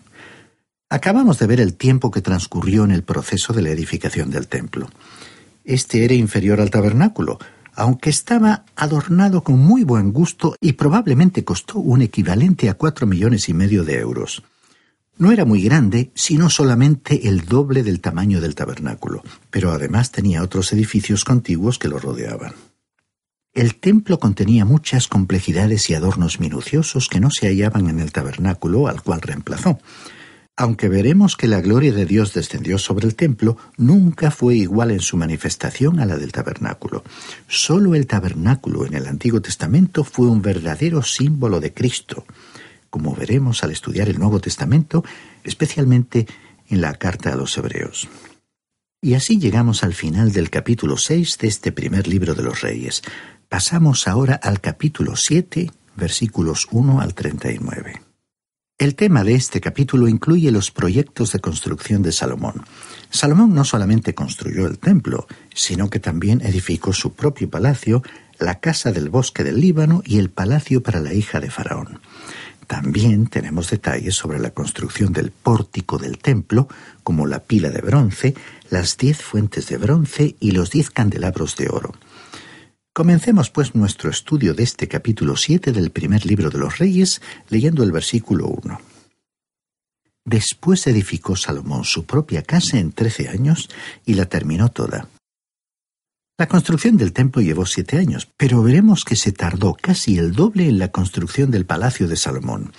Acabamos 0.90 1.40
de 1.40 1.48
ver 1.48 1.60
el 1.60 1.75
tiempo 1.75 2.12
que 2.12 2.22
transcurrió 2.22 2.84
en 2.84 2.92
el 2.92 3.02
proceso 3.02 3.52
de 3.52 3.62
la 3.62 3.70
edificación 3.70 4.30
del 4.30 4.46
templo. 4.46 4.88
Este 5.64 6.04
era 6.04 6.14
inferior 6.14 6.60
al 6.60 6.70
tabernáculo, 6.70 7.40
aunque 7.75 8.10
estaba 8.10 8.64
adornado 8.76 9.42
con 9.42 9.58
muy 9.58 9.82
buen 9.82 10.12
gusto 10.12 10.54
y 10.60 10.75
probablemente 10.75 11.44
costó 11.44 11.80
un 11.80 12.00
equivalente 12.00 12.68
a 12.68 12.75
cuatro 12.75 13.08
millones 13.08 13.48
y 13.48 13.54
medio 13.54 13.82
de 13.82 13.98
euros. 13.98 14.44
No 15.18 15.32
era 15.32 15.44
muy 15.44 15.60
grande, 15.62 16.12
sino 16.14 16.48
solamente 16.48 17.28
el 17.28 17.44
doble 17.44 17.82
del 17.82 18.00
tamaño 18.00 18.40
del 18.40 18.54
tabernáculo, 18.54 19.25
pero 19.50 19.72
además 19.72 20.12
tenía 20.12 20.44
otros 20.44 20.72
edificios 20.72 21.25
contiguos 21.25 21.80
que 21.80 21.88
lo 21.88 21.98
rodeaban. 21.98 22.52
El 23.52 23.75
templo 23.75 24.20
contenía 24.20 24.64
muchas 24.64 25.08
complejidades 25.08 25.90
y 25.90 25.94
adornos 25.94 26.38
minuciosos 26.38 27.08
que 27.08 27.18
no 27.18 27.30
se 27.32 27.48
hallaban 27.48 27.88
en 27.88 27.98
el 27.98 28.12
tabernáculo 28.12 28.87
al 28.87 29.02
cual 29.02 29.20
reemplazó. 29.20 29.80
Aunque 30.56 30.88
veremos 30.88 31.37
que 31.37 31.48
la 31.48 31.60
gloria 31.60 31.92
de 31.92 32.06
Dios 32.06 32.32
descendió 32.32 32.78
sobre 32.78 33.08
el 33.08 33.16
templo, 33.16 33.56
nunca 33.76 34.30
fue 34.30 34.54
igual 34.54 34.92
en 34.92 35.00
su 35.00 35.16
manifestación 35.16 35.98
a 35.98 36.06
la 36.06 36.16
del 36.16 36.30
tabernáculo. 36.30 37.02
Solo 37.48 37.96
el 37.96 38.06
tabernáculo 38.06 38.87
en 38.87 38.94
el 38.94 39.08
Antiguo 39.08 39.40
Testamento 39.40 40.04
fue 40.04 40.28
un 40.28 40.42
verdadero 40.42 41.02
símbolo 41.02 41.58
de 41.58 41.72
Cristo 41.72 42.25
como 42.90 43.14
veremos 43.14 43.62
al 43.62 43.71
estudiar 43.71 44.09
el 44.09 44.18
Nuevo 44.18 44.40
Testamento, 44.40 45.04
especialmente 45.45 46.26
en 46.68 46.80
la 46.80 46.95
carta 46.95 47.33
a 47.33 47.37
los 47.37 47.57
Hebreos. 47.57 48.09
Y 49.00 49.14
así 49.14 49.38
llegamos 49.38 49.85
al 49.85 49.95
final 49.95 50.33
del 50.33 50.50
capítulo 50.50 50.97
6 50.97 51.38
de 51.38 51.49
este 51.49 51.73
primer 51.73 52.09
libro 52.09 52.35
de 52.35 52.42
los 52.42 52.62
Reyes. 52.62 53.02
Pasamos 53.49 54.09
ahora 54.09 54.35
al 54.35 54.61
capítulo 54.61 55.16
7, 55.16 55.71
versículos 55.97 56.66
1 56.73 57.00
al 57.00 57.14
39. 57.14 58.02
El 58.76 58.95
tema 58.95 59.25
de 59.25 59.35
este 59.35 59.61
capítulo 59.61 60.07
incluye 60.07 60.52
los 60.52 60.71
proyectos 60.71 61.33
de 61.33 61.40
construcción 61.40 62.02
de 62.02 62.12
Salomón. 62.12 62.64
Salomón 63.11 63.52
no 63.52 63.64
solamente 63.64 64.14
construyó 64.14 64.66
el 64.66 64.78
templo, 64.78 65.26
sino 65.52 65.90
que 65.90 65.99
también 65.99 66.40
edificó 66.42 66.92
su 66.92 67.12
propio 67.14 67.50
palacio, 67.50 68.02
la 68.38 68.61
casa 68.61 68.92
del 68.92 69.11
bosque 69.11 69.42
del 69.42 69.61
Líbano 69.61 70.02
y 70.04 70.18
el 70.18 70.30
palacio 70.30 70.80
para 70.83 71.00
la 71.00 71.12
hija 71.12 71.40
de 71.40 71.50
Faraón. 71.50 72.00
También 72.68 73.28
tenemos 73.28 73.70
detalles 73.70 74.14
sobre 74.14 74.38
la 74.38 74.50
construcción 74.50 75.14
del 75.14 75.30
pórtico 75.30 75.96
del 75.96 76.18
templo, 76.18 76.68
como 77.02 77.26
la 77.26 77.42
pila 77.42 77.70
de 77.70 77.80
bronce, 77.80 78.34
las 78.68 78.98
diez 78.98 79.22
fuentes 79.22 79.68
de 79.68 79.78
bronce 79.78 80.37
y 80.38 80.50
los 80.50 80.70
diez 80.70 80.90
candelabros 80.90 81.56
de 81.56 81.70
oro. 81.70 81.94
Comencemos 82.92 83.48
pues 83.48 83.75
nuestro 83.75 84.10
estudio 84.10 84.52
de 84.52 84.64
este 84.64 84.87
capítulo 84.87 85.34
7 85.34 85.72
del 85.72 85.90
primer 85.90 86.26
libro 86.26 86.50
de 86.50 86.58
los 86.58 86.76
Reyes, 86.76 87.22
leyendo 87.48 87.82
el 87.82 87.90
versículo 87.90 88.48
1. 88.48 88.78
Después 90.26 90.87
edificó 90.87 91.37
Salomón 91.37 91.84
su 91.84 92.04
propia 92.04 92.42
casa 92.42 92.78
en 92.78 92.92
trece 92.92 93.30
años 93.30 93.70
y 94.04 94.12
la 94.12 94.26
terminó 94.26 94.68
toda. 94.68 95.08
La 96.40 96.47
construcción 96.47 96.97
del 96.97 97.12
templo 97.12 97.42
llevó 97.42 97.66
siete 97.66 97.99
años, 97.99 98.28
pero 98.37 98.62
veremos 98.62 99.04
que 99.04 99.16
se 99.16 99.33
tardó 99.33 99.75
casi 99.75 100.18
el 100.18 100.35
doble 100.35 100.68
en 100.68 100.78
la 100.78 100.92
construcción 100.92 101.50
del 101.50 101.66
palacio 101.66 102.07
de 102.07 102.14
Salomón. 102.14 102.73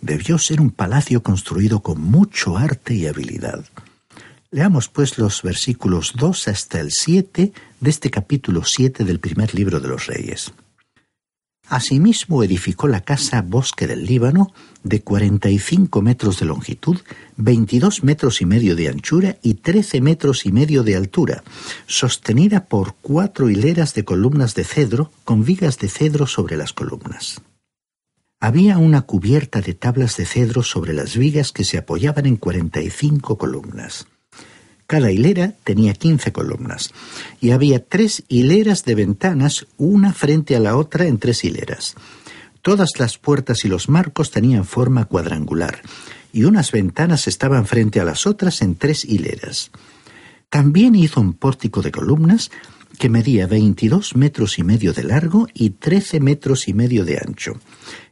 Debió 0.00 0.36
ser 0.36 0.60
un 0.60 0.72
palacio 0.72 1.22
construido 1.22 1.78
con 1.78 2.00
mucho 2.00 2.58
arte 2.58 2.92
y 2.94 3.06
habilidad. 3.06 3.64
Leamos 4.50 4.88
pues 4.88 5.16
los 5.16 5.42
versículos 5.42 6.14
2 6.16 6.48
hasta 6.48 6.80
el 6.80 6.90
7 6.90 7.52
de 7.78 7.90
este 7.90 8.10
capítulo 8.10 8.64
7 8.64 9.04
del 9.04 9.20
primer 9.20 9.54
libro 9.54 9.78
de 9.78 9.86
los 9.86 10.06
Reyes. 10.08 10.52
Asimismo 11.66 12.42
edificó 12.42 12.88
la 12.88 13.00
casa 13.00 13.40
Bosque 13.42 13.86
del 13.86 14.04
Líbano, 14.04 14.52
de 14.82 15.00
45 15.00 16.02
metros 16.02 16.38
de 16.38 16.46
longitud, 16.46 16.98
22 17.36 18.04
metros 18.04 18.42
y 18.42 18.46
medio 18.46 18.76
de 18.76 18.88
anchura 18.88 19.38
y 19.42 19.54
13 19.54 20.00
metros 20.02 20.44
y 20.44 20.52
medio 20.52 20.82
de 20.82 20.94
altura, 20.94 21.42
sostenida 21.86 22.66
por 22.66 22.94
cuatro 23.00 23.48
hileras 23.48 23.94
de 23.94 24.04
columnas 24.04 24.54
de 24.54 24.64
cedro 24.64 25.10
con 25.24 25.44
vigas 25.44 25.78
de 25.78 25.88
cedro 25.88 26.26
sobre 26.26 26.56
las 26.56 26.74
columnas. 26.74 27.40
Había 28.40 28.76
una 28.76 29.02
cubierta 29.02 29.62
de 29.62 29.72
tablas 29.72 30.18
de 30.18 30.26
cedro 30.26 30.62
sobre 30.62 30.92
las 30.92 31.16
vigas 31.16 31.50
que 31.50 31.64
se 31.64 31.78
apoyaban 31.78 32.26
en 32.26 32.36
45 32.36 33.38
columnas. 33.38 34.06
Cada 34.86 35.10
hilera 35.10 35.54
tenía 35.64 35.94
quince 35.94 36.32
columnas 36.32 36.92
y 37.40 37.52
había 37.52 37.84
tres 37.84 38.24
hileras 38.28 38.84
de 38.84 38.94
ventanas, 38.94 39.66
una 39.76 40.12
frente 40.12 40.56
a 40.56 40.60
la 40.60 40.76
otra 40.76 41.06
en 41.06 41.18
tres 41.18 41.44
hileras. 41.44 41.94
Todas 42.60 42.90
las 42.98 43.18
puertas 43.18 43.64
y 43.64 43.68
los 43.68 43.88
marcos 43.88 44.30
tenían 44.30 44.64
forma 44.64 45.06
cuadrangular 45.06 45.82
y 46.32 46.44
unas 46.44 46.72
ventanas 46.72 47.28
estaban 47.28 47.66
frente 47.66 48.00
a 48.00 48.04
las 48.04 48.26
otras 48.26 48.60
en 48.62 48.74
tres 48.74 49.04
hileras. 49.04 49.70
También 50.50 50.94
hizo 50.94 51.20
un 51.20 51.32
pórtico 51.32 51.82
de 51.82 51.90
columnas 51.90 52.50
que 52.98 53.08
medía 53.08 53.46
veintidós 53.46 54.14
metros 54.16 54.58
y 54.58 54.62
medio 54.62 54.92
de 54.92 55.04
largo 55.04 55.48
y 55.52 55.70
trece 55.70 56.20
metros 56.20 56.68
y 56.68 56.74
medio 56.74 57.04
de 57.04 57.18
ancho. 57.18 57.54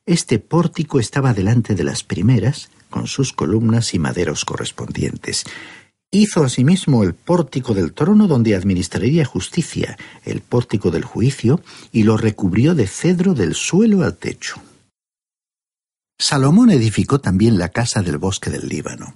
Este 0.07 0.39
pórtico 0.39 0.99
estaba 0.99 1.35
delante 1.35 1.75
de 1.75 1.85
las 1.85 2.03
primeras, 2.03 2.71
con 2.91 3.07
sus 3.07 3.33
columnas 3.33 3.95
y 3.95 3.99
maderos 3.99 4.45
correspondientes. 4.45 5.45
Hizo 6.15 6.45
asimismo 6.45 7.05
el 7.05 7.15
pórtico 7.15 7.73
del 7.73 7.95
trono 7.95 8.27
donde 8.27 8.55
administraría 8.55 9.25
justicia, 9.25 9.97
el 10.27 10.43
pórtico 10.43 10.91
del 10.91 11.05
juicio, 11.05 11.63
y 11.91 12.03
lo 12.03 12.19
recubrió 12.19 12.75
de 12.75 12.87
cedro 12.87 13.33
del 13.33 13.55
suelo 13.55 14.05
al 14.05 14.19
techo. 14.19 14.61
Salomón 16.19 16.71
edificó 16.71 17.19
también 17.19 17.59
la 17.59 17.71
casa 17.71 18.03
del 18.03 18.19
bosque 18.19 18.51
del 18.51 18.69
Líbano. 18.69 19.15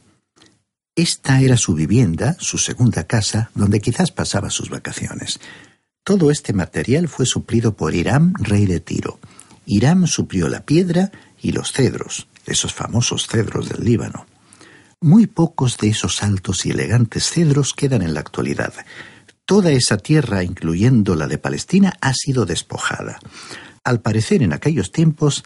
Esta 0.95 1.43
era 1.43 1.59
su 1.59 1.75
vivienda, 1.75 2.35
su 2.41 2.57
segunda 2.57 3.05
casa, 3.05 3.51
donde 3.55 3.81
quizás 3.81 4.11
pasaba 4.11 4.49
sus 4.49 4.71
vacaciones. 4.71 5.39
Todo 6.03 6.31
este 6.31 6.55
material 6.55 7.09
fue 7.09 7.27
suplido 7.27 7.77
por 7.77 7.95
Hiram, 7.95 8.33
rey 8.39 8.65
de 8.65 8.81
Tiro. 8.81 9.19
Hiram 9.67 10.07
suplió 10.07 10.49
la 10.49 10.65
piedra 10.65 11.13
y 11.43 11.53
los 11.53 11.73
cedros, 11.73 12.27
esos 12.47 12.73
famosos 12.73 13.27
cedros 13.27 13.69
del 13.69 13.85
Líbano. 13.85 14.25
Muy 15.07 15.29
pocos 15.29 15.79
de 15.79 15.91
esos 15.91 16.25
altos 16.25 16.67
y 16.67 16.71
elegantes 16.71 17.31
cedros 17.31 17.75
quedan 17.75 18.03
en 18.03 18.13
la 18.13 18.19
actualidad. 18.19 18.75
Toda 19.45 19.71
esa 19.71 19.99
tierra, 19.99 20.43
incluyendo 20.43 21.15
la 21.15 21.29
de 21.29 21.39
Palestina, 21.39 21.93
ha 22.01 22.13
sido 22.13 22.45
despojada. 22.45 23.21
Al 23.85 24.01
parecer, 24.01 24.43
en 24.43 24.53
aquellos 24.53 24.91
tiempos, 24.91 25.45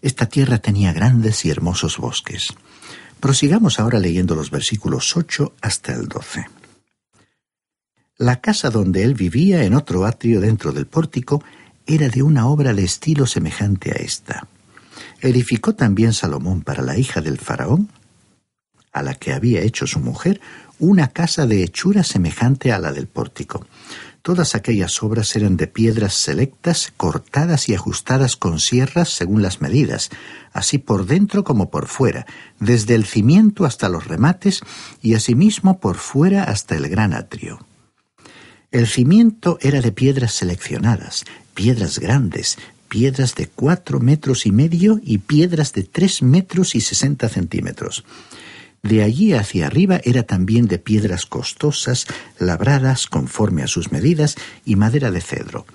esta 0.00 0.24
tierra 0.30 0.60
tenía 0.60 0.94
grandes 0.94 1.44
y 1.44 1.50
hermosos 1.50 1.98
bosques. 1.98 2.54
Prosigamos 3.20 3.78
ahora 3.78 3.98
leyendo 3.98 4.34
los 4.34 4.50
versículos 4.50 5.14
8 5.14 5.56
hasta 5.60 5.92
el 5.92 6.08
12. 6.08 6.46
La 8.16 8.40
casa 8.40 8.70
donde 8.70 9.04
él 9.04 9.12
vivía, 9.12 9.64
en 9.64 9.74
otro 9.74 10.06
atrio 10.06 10.40
dentro 10.40 10.72
del 10.72 10.86
pórtico, 10.86 11.44
era 11.84 12.08
de 12.08 12.22
una 12.22 12.46
obra 12.46 12.72
de 12.72 12.84
estilo 12.84 13.26
semejante 13.26 13.90
a 13.90 13.96
esta. 13.96 14.48
Edificó 15.20 15.74
también 15.74 16.14
Salomón 16.14 16.62
para 16.62 16.80
la 16.80 16.96
hija 16.96 17.20
del 17.20 17.36
faraón 17.36 17.90
a 18.92 19.02
la 19.02 19.14
que 19.14 19.32
había 19.32 19.62
hecho 19.62 19.86
su 19.86 20.00
mujer 20.00 20.40
una 20.78 21.08
casa 21.08 21.46
de 21.46 21.62
hechura 21.62 22.02
semejante 22.02 22.72
a 22.72 22.78
la 22.78 22.92
del 22.92 23.06
pórtico. 23.06 23.66
Todas 24.22 24.54
aquellas 24.54 25.02
obras 25.02 25.34
eran 25.34 25.56
de 25.56 25.66
piedras 25.66 26.14
selectas, 26.14 26.92
cortadas 26.96 27.68
y 27.68 27.74
ajustadas 27.74 28.36
con 28.36 28.60
sierras 28.60 29.08
según 29.08 29.42
las 29.42 29.60
medidas, 29.60 30.10
así 30.52 30.78
por 30.78 31.06
dentro 31.06 31.42
como 31.42 31.70
por 31.70 31.88
fuera, 31.88 32.26
desde 32.60 32.94
el 32.94 33.04
cimiento 33.04 33.64
hasta 33.64 33.88
los 33.88 34.06
remates 34.06 34.60
y 35.02 35.14
asimismo 35.14 35.80
por 35.80 35.96
fuera 35.96 36.44
hasta 36.44 36.76
el 36.76 36.88
gran 36.88 37.14
atrio. 37.14 37.66
El 38.70 38.86
cimiento 38.86 39.58
era 39.60 39.80
de 39.80 39.92
piedras 39.92 40.32
seleccionadas, 40.34 41.24
piedras 41.54 41.98
grandes, 41.98 42.58
piedras 42.88 43.34
de 43.34 43.48
cuatro 43.48 44.00
metros 44.00 44.46
y 44.46 44.52
medio 44.52 45.00
y 45.02 45.18
piedras 45.18 45.72
de 45.72 45.82
tres 45.82 46.22
metros 46.22 46.74
y 46.74 46.80
sesenta 46.80 47.28
centímetros. 47.28 48.04
De 48.82 49.02
allí 49.02 49.32
hacia 49.32 49.68
arriba 49.68 50.00
era 50.02 50.24
también 50.24 50.66
de 50.66 50.78
piedras 50.78 51.24
costosas, 51.24 52.06
labradas 52.38 53.06
conforme 53.06 53.62
a 53.62 53.68
sus 53.68 53.92
medidas 53.92 54.34
y 54.64 54.74
madera 54.74 55.12
de 55.12 55.20
cedro. 55.20 55.66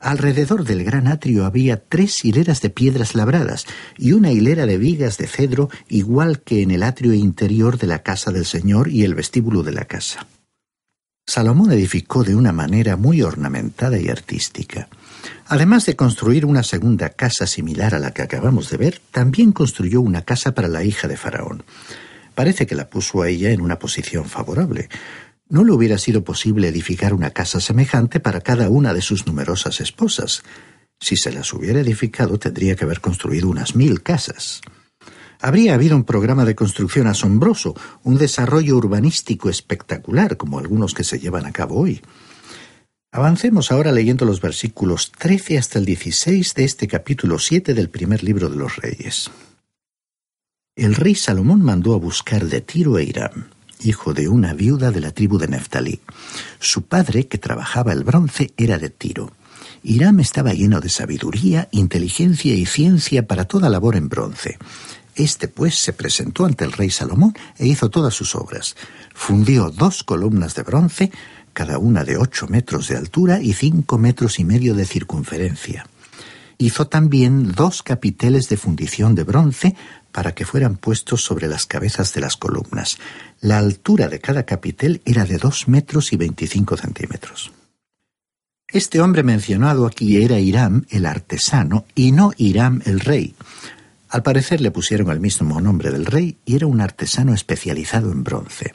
Alrededor 0.00 0.64
del 0.64 0.84
gran 0.84 1.08
atrio 1.08 1.44
había 1.44 1.76
tres 1.76 2.24
hileras 2.24 2.62
de 2.62 2.70
piedras 2.70 3.14
labradas 3.14 3.66
y 3.98 4.12
una 4.12 4.30
hilera 4.30 4.64
de 4.64 4.78
vigas 4.78 5.18
de 5.18 5.26
cedro 5.26 5.68
igual 5.88 6.40
que 6.40 6.62
en 6.62 6.70
el 6.70 6.84
atrio 6.84 7.12
interior 7.12 7.78
de 7.78 7.88
la 7.88 7.98
casa 7.98 8.30
del 8.30 8.46
Señor 8.46 8.88
y 8.88 9.02
el 9.02 9.14
vestíbulo 9.14 9.62
de 9.62 9.72
la 9.72 9.84
casa. 9.84 10.26
Salomón 11.26 11.72
edificó 11.72 12.24
de 12.24 12.34
una 12.34 12.52
manera 12.52 12.96
muy 12.96 13.20
ornamentada 13.20 13.98
y 13.98 14.08
artística. 14.08 14.88
Además 15.48 15.84
de 15.84 15.96
construir 15.96 16.46
una 16.46 16.62
segunda 16.62 17.10
casa 17.10 17.46
similar 17.46 17.94
a 17.94 17.98
la 17.98 18.12
que 18.12 18.22
acabamos 18.22 18.70
de 18.70 18.78
ver, 18.78 19.02
también 19.10 19.52
construyó 19.52 20.00
una 20.00 20.22
casa 20.22 20.54
para 20.54 20.68
la 20.68 20.84
hija 20.84 21.08
de 21.08 21.18
Faraón. 21.18 21.64
Parece 22.38 22.68
que 22.68 22.76
la 22.76 22.88
puso 22.88 23.20
a 23.20 23.28
ella 23.28 23.50
en 23.50 23.60
una 23.60 23.80
posición 23.80 24.26
favorable. 24.26 24.88
No 25.48 25.64
le 25.64 25.72
hubiera 25.72 25.98
sido 25.98 26.22
posible 26.22 26.68
edificar 26.68 27.12
una 27.12 27.30
casa 27.30 27.60
semejante 27.60 28.20
para 28.20 28.42
cada 28.42 28.70
una 28.70 28.94
de 28.94 29.02
sus 29.02 29.26
numerosas 29.26 29.80
esposas. 29.80 30.44
Si 31.00 31.16
se 31.16 31.32
las 31.32 31.52
hubiera 31.52 31.80
edificado, 31.80 32.38
tendría 32.38 32.76
que 32.76 32.84
haber 32.84 33.00
construido 33.00 33.48
unas 33.48 33.74
mil 33.74 34.04
casas. 34.04 34.60
Habría 35.40 35.74
habido 35.74 35.96
un 35.96 36.04
programa 36.04 36.44
de 36.44 36.54
construcción 36.54 37.08
asombroso, 37.08 37.74
un 38.04 38.18
desarrollo 38.18 38.76
urbanístico 38.76 39.50
espectacular, 39.50 40.36
como 40.36 40.60
algunos 40.60 40.94
que 40.94 41.02
se 41.02 41.18
llevan 41.18 41.44
a 41.44 41.50
cabo 41.50 41.80
hoy. 41.80 42.02
Avancemos 43.10 43.72
ahora 43.72 43.90
leyendo 43.90 44.24
los 44.24 44.40
versículos 44.40 45.10
13 45.10 45.58
hasta 45.58 45.80
el 45.80 45.86
16 45.86 46.54
de 46.54 46.62
este 46.62 46.86
capítulo 46.86 47.40
7 47.40 47.74
del 47.74 47.90
primer 47.90 48.22
libro 48.22 48.48
de 48.48 48.54
los 48.54 48.76
Reyes 48.76 49.28
el 50.78 50.94
rey 50.94 51.16
Salomón 51.16 51.60
mandó 51.60 51.92
a 51.94 51.98
buscar 51.98 52.46
de 52.46 52.60
Tiro 52.60 52.96
a 52.96 53.02
Hiram, 53.02 53.48
hijo 53.82 54.14
de 54.14 54.28
una 54.28 54.54
viuda 54.54 54.92
de 54.92 55.00
la 55.00 55.10
tribu 55.10 55.36
de 55.36 55.48
Neftalí. 55.48 56.00
Su 56.60 56.82
padre, 56.82 57.26
que 57.26 57.36
trabajaba 57.36 57.92
el 57.92 58.04
bronce, 58.04 58.52
era 58.56 58.78
de 58.78 58.88
Tiro. 58.88 59.32
Hiram 59.82 60.20
estaba 60.20 60.52
lleno 60.52 60.80
de 60.80 60.88
sabiduría, 60.88 61.68
inteligencia 61.72 62.54
y 62.54 62.64
ciencia 62.64 63.26
para 63.26 63.44
toda 63.44 63.68
labor 63.68 63.96
en 63.96 64.08
bronce. 64.08 64.56
Este, 65.16 65.48
pues, 65.48 65.74
se 65.74 65.92
presentó 65.92 66.44
ante 66.44 66.64
el 66.64 66.70
rey 66.70 66.90
Salomón 66.90 67.34
e 67.58 67.66
hizo 67.66 67.90
todas 67.90 68.14
sus 68.14 68.36
obras. 68.36 68.76
Fundió 69.12 69.70
dos 69.70 70.04
columnas 70.04 70.54
de 70.54 70.62
bronce, 70.62 71.10
cada 71.54 71.78
una 71.78 72.04
de 72.04 72.18
ocho 72.18 72.46
metros 72.46 72.86
de 72.86 72.96
altura 72.96 73.40
y 73.40 73.52
cinco 73.52 73.98
metros 73.98 74.38
y 74.38 74.44
medio 74.44 74.74
de 74.74 74.86
circunferencia. 74.86 75.86
Hizo 76.60 76.88
también 76.88 77.52
dos 77.52 77.84
capiteles 77.84 78.48
de 78.48 78.56
fundición 78.56 79.14
de 79.14 79.22
bronce 79.22 79.76
para 80.12 80.34
que 80.34 80.44
fueran 80.44 80.76
puestos 80.76 81.22
sobre 81.22 81.48
las 81.48 81.66
cabezas 81.66 82.12
de 82.14 82.20
las 82.20 82.36
columnas. 82.36 82.98
La 83.40 83.58
altura 83.58 84.08
de 84.08 84.20
cada 84.20 84.44
capitel 84.44 85.00
era 85.04 85.24
de 85.24 85.38
dos 85.38 85.68
metros 85.68 86.12
y 86.12 86.16
veinticinco 86.16 86.76
centímetros. 86.76 87.52
Este 88.70 89.00
hombre 89.00 89.22
mencionado 89.22 89.86
aquí 89.86 90.22
era 90.22 90.38
Hiram 90.38 90.84
el 90.90 91.06
artesano 91.06 91.86
y 91.94 92.12
no 92.12 92.32
Hiram 92.36 92.82
el 92.84 93.00
rey. 93.00 93.34
Al 94.10 94.22
parecer 94.22 94.60
le 94.60 94.70
pusieron 94.70 95.10
el 95.10 95.20
mismo 95.20 95.60
nombre 95.60 95.90
del 95.90 96.06
rey 96.06 96.36
y 96.44 96.56
era 96.56 96.66
un 96.66 96.80
artesano 96.80 97.34
especializado 97.34 98.10
en 98.12 98.24
bronce. 98.24 98.72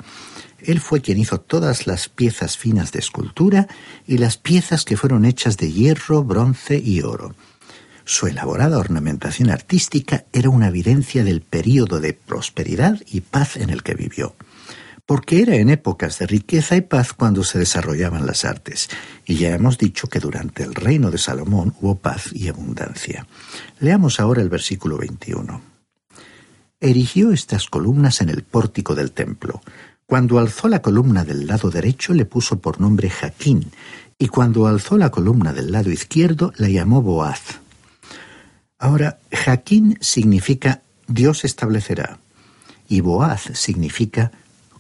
Él 0.60 0.80
fue 0.80 1.02
quien 1.02 1.20
hizo 1.20 1.40
todas 1.42 1.88
las 1.88 2.10
piezas 2.10 2.58
finas 2.58 2.92
de 2.92 3.00
escultura 3.00 3.68
y 4.08 4.18
las 4.18 4.38
piezas 4.38 4.86
que 4.86 4.98
fueron 4.98 5.26
hechas 5.26 5.58
de 5.58 5.72
hierro, 5.72 6.24
bronce 6.24 6.78
y 6.78 7.02
oro. 7.02 7.36
Su 8.06 8.28
elaborada 8.28 8.78
ornamentación 8.78 9.50
artística 9.50 10.26
era 10.34 10.50
una 10.50 10.68
evidencia 10.68 11.24
del 11.24 11.42
período 11.42 12.00
de 12.00 12.14
prosperidad 12.14 13.00
y 13.08 13.22
paz 13.22 13.58
en 13.58 13.70
el 13.70 13.84
que 13.84 13.96
vivió 13.96 14.36
porque 15.06 15.42
era 15.42 15.56
en 15.56 15.70
épocas 15.70 16.20
de 16.20 16.28
riqueza 16.28 16.76
y 16.76 16.82
paz 16.82 17.14
cuando 17.14 17.44
se 17.44 17.60
desarrollaban 17.60 18.26
las 18.26 18.46
artes, 18.46 18.90
y 19.26 19.36
ya 19.36 19.54
hemos 19.54 19.78
dicho 19.78 20.08
que 20.08 20.20
durante 20.20 20.64
el 20.64 20.74
reino 20.74 21.12
de 21.12 21.18
Salomón 21.18 21.76
hubo 21.82 21.96
paz 21.96 22.30
y 22.34 22.48
abundancia. 22.48 23.28
Leamos 23.80 24.20
ahora 24.20 24.42
el 24.42 24.50
versículo 24.50 24.98
21. 24.98 25.62
Erigió 26.80 27.32
estas 27.32 27.68
columnas 27.68 28.22
en 28.22 28.30
el 28.30 28.44
pórtico 28.44 28.96
del 28.96 29.12
templo. 29.12 29.62
Cuando 30.06 30.40
alzó 30.40 30.68
la 30.68 30.82
columna 30.82 31.26
del 31.26 31.48
lado 31.48 31.70
derecho 31.70 32.14
le 32.14 32.26
puso 32.26 32.60
por 32.60 32.80
nombre 32.80 33.10
Jaquín, 33.10 33.72
y 34.18 34.28
cuando 34.28 34.68
alzó 34.68 34.98
la 34.98 35.12
columna 35.12 35.52
del 35.52 35.72
lado 35.72 35.92
izquierdo 35.92 36.54
la 36.58 36.70
llamó 36.70 37.02
Boaz. 37.02 37.63
Ahora, 38.84 39.18
Jaquín 39.32 39.98
significa 40.02 40.82
Dios 41.08 41.46
establecerá, 41.46 42.20
y 42.90 43.00
Boaz 43.00 43.44
significa 43.54 44.34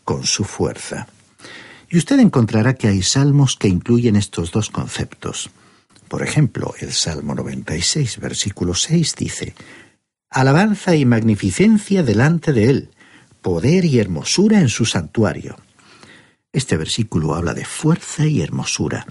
con 0.03 0.25
su 0.25 0.43
fuerza. 0.43 1.07
Y 1.89 1.99
usted 1.99 2.19
encontrará 2.19 2.73
que 2.73 2.89
hay 2.89 3.01
salmos 3.01 3.55
que 3.55 3.69
incluyen 3.69 4.17
estos 4.17 4.51
dos 4.51 4.69
conceptos. 4.69 5.51
Por 6.09 6.21
ejemplo, 6.21 6.73
el 6.81 6.91
Salmo 6.91 7.33
96, 7.33 8.19
versículo 8.19 8.73
6 8.73 9.15
dice, 9.15 9.55
Alabanza 10.29 10.97
y 10.97 11.05
magnificencia 11.05 12.03
delante 12.03 12.51
de 12.51 12.69
Él, 12.69 12.89
poder 13.41 13.85
y 13.85 13.99
hermosura 13.99 14.59
en 14.59 14.67
su 14.67 14.83
santuario. 14.83 15.55
Este 16.51 16.75
versículo 16.75 17.35
habla 17.35 17.53
de 17.53 17.63
fuerza 17.63 18.25
y 18.25 18.41
hermosura. 18.41 19.07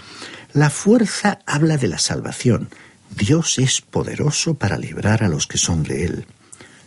La 0.52 0.68
fuerza 0.68 1.38
habla 1.46 1.78
de 1.78 1.88
la 1.88 1.98
salvación. 1.98 2.68
Dios 3.16 3.59
es 3.59 3.81
poderoso 3.81 4.55
para 4.55 4.79
librar 4.79 5.22
a 5.22 5.29
los 5.29 5.46
que 5.46 5.59
son 5.59 5.83
de 5.83 6.05
Él. 6.05 6.27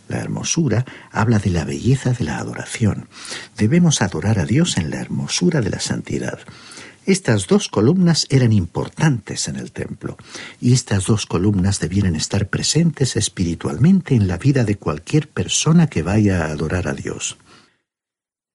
La 0.08 0.18
hermosura 0.18 0.84
habla 1.10 1.38
de 1.38 1.50
la 1.50 1.64
belleza 1.64 2.12
de 2.12 2.24
la 2.24 2.38
adoración. 2.38 3.08
Debemos 3.56 4.02
adorar 4.02 4.38
a 4.38 4.44
Dios 4.44 4.76
en 4.76 4.90
la 4.90 5.00
hermosura 5.00 5.60
de 5.60 5.70
la 5.70 5.80
santidad. 5.80 6.38
Estas 7.06 7.46
dos 7.46 7.68
columnas 7.68 8.26
eran 8.30 8.52
importantes 8.52 9.46
en 9.46 9.56
el 9.56 9.70
templo, 9.70 10.16
y 10.60 10.72
estas 10.72 11.06
dos 11.06 11.26
columnas 11.26 11.78
debieran 11.78 12.16
estar 12.16 12.48
presentes 12.48 13.16
espiritualmente 13.16 14.16
en 14.16 14.26
la 14.26 14.38
vida 14.38 14.64
de 14.64 14.76
cualquier 14.76 15.28
persona 15.28 15.86
que 15.86 16.02
vaya 16.02 16.44
a 16.44 16.50
adorar 16.50 16.88
a 16.88 16.94
Dios. 16.94 17.36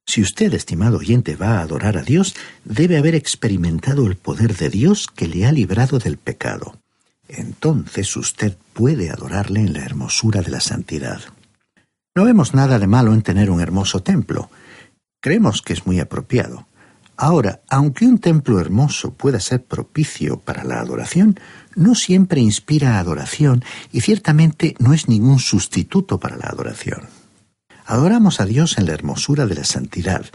Si 0.05 0.21
usted, 0.21 0.53
estimado 0.53 0.97
oyente, 0.97 1.37
va 1.37 1.59
a 1.59 1.61
adorar 1.61 1.97
a 1.97 2.01
Dios, 2.01 2.35
debe 2.65 2.97
haber 2.97 3.15
experimentado 3.15 4.05
el 4.07 4.17
poder 4.17 4.57
de 4.57 4.69
Dios 4.69 5.07
que 5.07 5.29
le 5.29 5.45
ha 5.45 5.53
librado 5.53 5.99
del 5.99 6.17
pecado. 6.17 6.81
Entonces 7.33 8.15
usted 8.17 8.57
puede 8.73 9.09
adorarle 9.09 9.61
en 9.61 9.73
la 9.73 9.85
hermosura 9.85 10.41
de 10.41 10.51
la 10.51 10.59
santidad. 10.59 11.21
No 12.13 12.25
vemos 12.25 12.53
nada 12.53 12.77
de 12.77 12.87
malo 12.87 13.13
en 13.13 13.21
tener 13.21 13.49
un 13.49 13.61
hermoso 13.61 14.03
templo. 14.03 14.49
Creemos 15.21 15.61
que 15.61 15.71
es 15.71 15.85
muy 15.85 15.99
apropiado. 16.01 16.67
Ahora, 17.15 17.61
aunque 17.69 18.05
un 18.05 18.17
templo 18.17 18.59
hermoso 18.59 19.13
pueda 19.13 19.39
ser 19.39 19.63
propicio 19.63 20.39
para 20.39 20.63
la 20.63 20.79
adoración, 20.79 21.39
no 21.75 21.95
siempre 21.95 22.41
inspira 22.41 22.99
adoración 22.99 23.63
y 23.91 24.01
ciertamente 24.01 24.75
no 24.79 24.93
es 24.93 25.07
ningún 25.07 25.39
sustituto 25.39 26.19
para 26.19 26.35
la 26.35 26.47
adoración. 26.47 27.01
Adoramos 27.85 28.41
a 28.41 28.45
Dios 28.45 28.77
en 28.77 28.87
la 28.87 28.93
hermosura 28.93 29.45
de 29.45 29.55
la 29.55 29.63
santidad, 29.63 30.25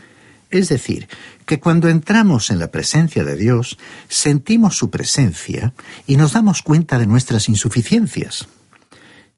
es 0.50 0.68
decir, 0.68 1.08
que 1.44 1.60
cuando 1.60 1.88
entramos 1.88 2.50
en 2.50 2.58
la 2.58 2.70
presencia 2.70 3.24
de 3.24 3.36
Dios, 3.36 3.78
sentimos 4.08 4.76
su 4.76 4.90
presencia 4.90 5.72
y 6.06 6.16
nos 6.16 6.32
damos 6.32 6.62
cuenta 6.62 6.98
de 6.98 7.06
nuestras 7.06 7.48
insuficiencias. 7.48 8.48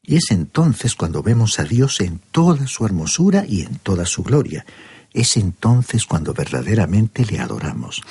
Y 0.02 0.16
es 0.16 0.30
entonces 0.30 0.94
cuando 0.94 1.22
vemos 1.22 1.58
a 1.58 1.64
Dios 1.64 2.00
en 2.00 2.20
toda 2.30 2.66
su 2.66 2.86
hermosura 2.86 3.44
y 3.46 3.62
en 3.62 3.76
toda 3.76 4.06
su 4.06 4.22
gloria. 4.22 4.64
Es 5.12 5.36
entonces 5.36 6.06
cuando 6.06 6.32
verdaderamente 6.32 7.24
le 7.26 7.40
adoramos. 7.40 8.02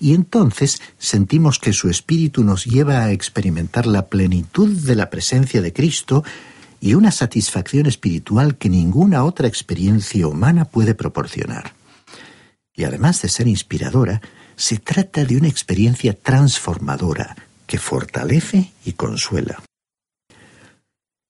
Y 0.00 0.14
entonces 0.14 0.82
sentimos 0.98 1.58
que 1.58 1.72
su 1.72 1.88
Espíritu 1.88 2.44
nos 2.44 2.64
lleva 2.64 3.04
a 3.04 3.12
experimentar 3.12 3.86
la 3.86 4.06
plenitud 4.06 4.68
de 4.68 4.94
la 4.94 5.08
presencia 5.08 5.62
de 5.62 5.72
Cristo 5.72 6.24
y 6.80 6.94
una 6.94 7.10
satisfacción 7.10 7.86
espiritual 7.86 8.56
que 8.56 8.68
ninguna 8.68 9.24
otra 9.24 9.48
experiencia 9.48 10.26
humana 10.26 10.66
puede 10.66 10.94
proporcionar. 10.94 11.72
Y 12.76 12.84
además 12.84 13.22
de 13.22 13.28
ser 13.28 13.48
inspiradora, 13.48 14.20
se 14.54 14.78
trata 14.78 15.24
de 15.24 15.36
una 15.36 15.48
experiencia 15.48 16.12
transformadora 16.12 17.36
que 17.66 17.78
fortalece 17.78 18.72
y 18.84 18.92
consuela. 18.92 19.62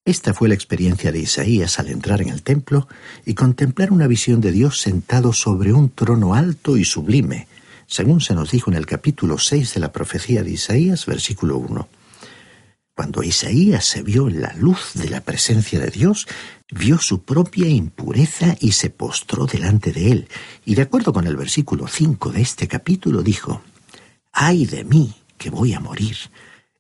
Esta 0.05 0.35
fue 0.35 0.49
la 0.49 0.55
experiencia 0.55 1.11
de 1.11 1.19
Isaías 1.19 1.81
al 1.81 1.89
entrar 1.89 2.23
en 2.23 2.29
el 2.29 2.43
templo 2.43 2.87
y 3.25 3.35
contemplar 3.35 3.91
una 3.91 4.07
visión 4.07 4.41
de 4.41 4.53
Dios 4.53 4.81
sentado 4.81 5.33
sobre 5.33 5.73
un 5.73 5.91
trono 5.91 6.35
alto 6.35 6.77
y 6.77 6.85
sublime, 6.85 7.49
según 7.89 8.21
se 8.21 8.35
nos 8.35 8.53
dijo 8.53 8.71
en 8.71 8.77
el 8.77 8.87
capítulo 8.87 9.39
6 9.39 9.75
de 9.75 9.81
la 9.81 9.93
profecía 9.93 10.45
de 10.45 10.51
Isaías, 10.51 11.07
versículo 11.07 11.59
1. 11.59 11.89
Cuando 12.97 13.23
Isaías 13.23 13.85
se 13.85 14.03
vio 14.03 14.27
en 14.27 14.41
la 14.41 14.55
luz 14.55 14.93
de 14.95 15.11
la 15.11 15.21
presencia 15.21 15.79
de 15.79 15.91
Dios, 15.91 16.27
vio 16.71 16.97
su 16.97 17.21
propia 17.21 17.69
impureza 17.69 18.57
y 18.59 18.73
se 18.73 18.89
postró 18.89 19.45
delante 19.45 19.93
de 19.93 20.13
él, 20.13 20.29
y 20.65 20.77
de 20.77 20.83
acuerdo 20.83 21.13
con 21.13 21.27
el 21.27 21.37
versículo 21.37 21.89
5 21.89 22.33
de 22.33 22.41
este 22.41 22.69
capítulo 22.69 23.23
dijo, 23.23 23.61
¡Ay 24.33 24.65
de 24.65 24.85
mí, 24.85 25.13
que 25.37 25.51
voy 25.51 25.75
a 25.75 25.81
morir! 25.81 26.17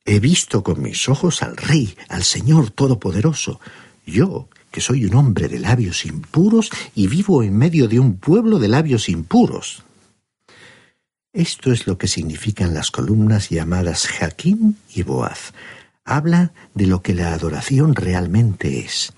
He 0.06 0.18
visto 0.18 0.62
con 0.62 0.80
mis 0.82 1.06
ojos 1.10 1.42
al 1.42 1.54
Rey, 1.54 1.94
al 2.08 2.24
Señor 2.24 2.70
Todopoderoso. 2.70 3.60
Yo, 4.06 4.48
que 4.70 4.80
soy 4.80 5.04
un 5.04 5.16
hombre 5.16 5.48
de 5.48 5.58
labios 5.58 6.06
impuros 6.06 6.70
y 6.94 7.08
vivo 7.08 7.42
en 7.42 7.58
medio 7.58 7.88
de 7.88 8.00
un 8.00 8.16
pueblo 8.16 8.58
de 8.58 8.68
labios 8.68 9.10
impuros. 9.10 9.82
Esto 11.34 11.72
es 11.72 11.86
lo 11.86 11.98
que 11.98 12.08
significan 12.08 12.72
las 12.72 12.90
columnas 12.90 13.50
llamadas 13.50 14.06
Jaquín 14.06 14.78
y 14.94 15.02
Boaz. 15.02 15.52
Habla 16.08 16.52
de 16.72 16.86
lo 16.86 17.02
que 17.02 17.14
la 17.14 17.34
adoración 17.34 17.96
realmente 17.96 18.78
es. 18.78 19.12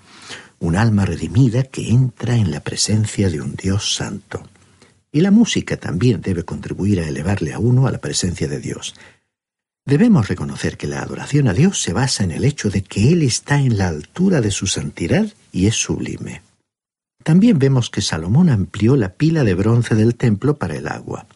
Un 0.59 0.75
alma 0.75 1.05
redimida 1.05 1.63
que 1.63 1.91
entra 1.91 2.35
en 2.35 2.51
la 2.51 2.61
presencia 2.61 3.29
de 3.29 3.43
un 3.43 3.55
Dios 3.55 3.95
santo. 3.95 4.43
Y 5.13 5.21
la 5.21 5.31
música 5.31 5.77
también 5.77 6.23
debe 6.23 6.45
contribuir 6.45 7.01
a 7.01 7.07
elevarle 7.07 7.53
a 7.53 7.59
uno 7.59 7.87
a 7.87 7.93
la 7.93 7.99
presencia 7.99 8.49
de 8.49 8.59
Dios. 8.59 8.95
Debemos 9.85 10.29
reconocer 10.29 10.79
que 10.79 10.87
la 10.87 11.03
adoración 11.03 11.47
a 11.49 11.53
Dios 11.53 11.83
se 11.83 11.93
basa 11.93 12.25
en 12.25 12.31
el 12.31 12.47
hecho 12.47 12.71
de 12.71 12.83
que 12.83 13.13
Él 13.13 13.23
está 13.23 13.61
en 13.61 13.77
la 13.77 13.89
altura 13.89 14.41
de 14.41 14.51
su 14.51 14.67
santidad 14.67 15.27
y 15.53 15.67
es 15.67 15.77
sublime. 15.77 16.41
También 17.23 17.59
vemos 17.59 17.91
que 17.91 18.01
Salomón 18.01 18.49
amplió 18.49 18.97
la 18.97 19.13
pila 19.13 19.45
de 19.45 19.55
bronce 19.55 19.95
del 19.95 20.15
templo 20.15 20.57
para 20.57 20.77
el 20.77 20.89
agua. 20.89 21.27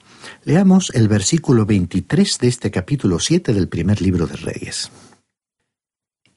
Leamos 0.45 0.91
el 0.95 1.09
versículo 1.09 1.67
23 1.67 2.39
de 2.39 2.49
este 2.49 2.71
capítulo 2.71 3.19
7 3.19 3.53
del 3.53 3.69
primer 3.69 4.01
libro 4.01 4.27
de 4.27 4.37
Reyes. 4.37 4.91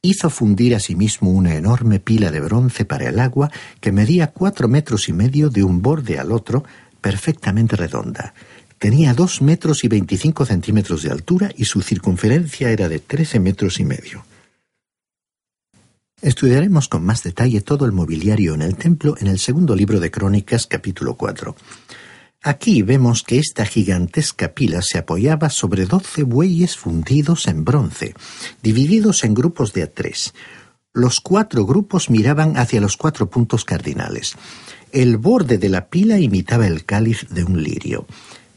Hizo 0.05 0.29
fundir 0.29 0.75
asimismo 0.75 1.31
una 1.31 1.55
enorme 1.55 1.99
pila 1.99 2.29
de 2.29 2.39
bronce 2.39 2.85
para 2.85 3.09
el 3.09 3.19
agua 3.19 3.49
que 3.81 3.91
medía 3.91 4.27
cuatro 4.27 4.67
metros 4.67 5.09
y 5.09 5.13
medio 5.13 5.49
de 5.49 5.63
un 5.63 5.81
borde 5.81 6.19
al 6.19 6.31
otro, 6.31 6.63
perfectamente 7.01 7.75
redonda 7.75 8.35
Tenía 8.77 9.15
dos 9.15 9.41
metros 9.41 9.83
y 9.83 9.87
veinticinco 9.87 10.45
centímetros 10.45 11.01
de 11.01 11.09
altura 11.09 11.49
y 11.57 11.65
su 11.65 11.81
circunferencia 11.81 12.69
era 12.69 12.87
de 12.87 12.99
trece 12.99 13.39
metros 13.39 13.79
y 13.79 13.85
medio. 13.85 14.23
Estudiaremos 16.21 16.87
con 16.87 17.03
más 17.03 17.23
detalle 17.23 17.61
todo 17.61 17.85
el 17.85 17.91
mobiliario 17.91 18.53
en 18.53 18.61
el 18.61 18.75
templo 18.75 19.15
en 19.19 19.25
el 19.25 19.39
segundo 19.39 19.75
libro 19.75 19.99
de 19.99 20.11
Crónicas 20.11 20.67
capítulo 20.67 21.15
4. 21.15 21.55
Aquí 22.47 22.83
vemos 22.83 23.23
que 23.23 23.39
esta 23.39 23.65
gigantesca 23.65 24.53
pila 24.53 24.83
se 24.83 24.99
apoyaba 24.99 25.49
sobre 25.49 25.87
doce 25.87 26.21
bueyes 26.21 26.77
fundidos 26.77 27.47
en 27.47 27.65
bronce, 27.65 28.13
divididos 28.61 29.23
en 29.23 29.33
grupos 29.33 29.73
de 29.73 29.81
a 29.81 29.91
tres. 29.91 30.35
Los 30.93 31.21
cuatro 31.21 31.65
grupos 31.65 32.11
miraban 32.11 32.55
hacia 32.55 32.79
los 32.79 32.97
cuatro 32.97 33.31
puntos 33.31 33.65
cardinales. 33.65 34.35
El 34.91 35.17
borde 35.17 35.57
de 35.57 35.69
la 35.69 35.87
pila 35.87 36.19
imitaba 36.19 36.67
el 36.67 36.85
cáliz 36.85 37.25
de 37.31 37.43
un 37.43 37.63
lirio. 37.63 38.05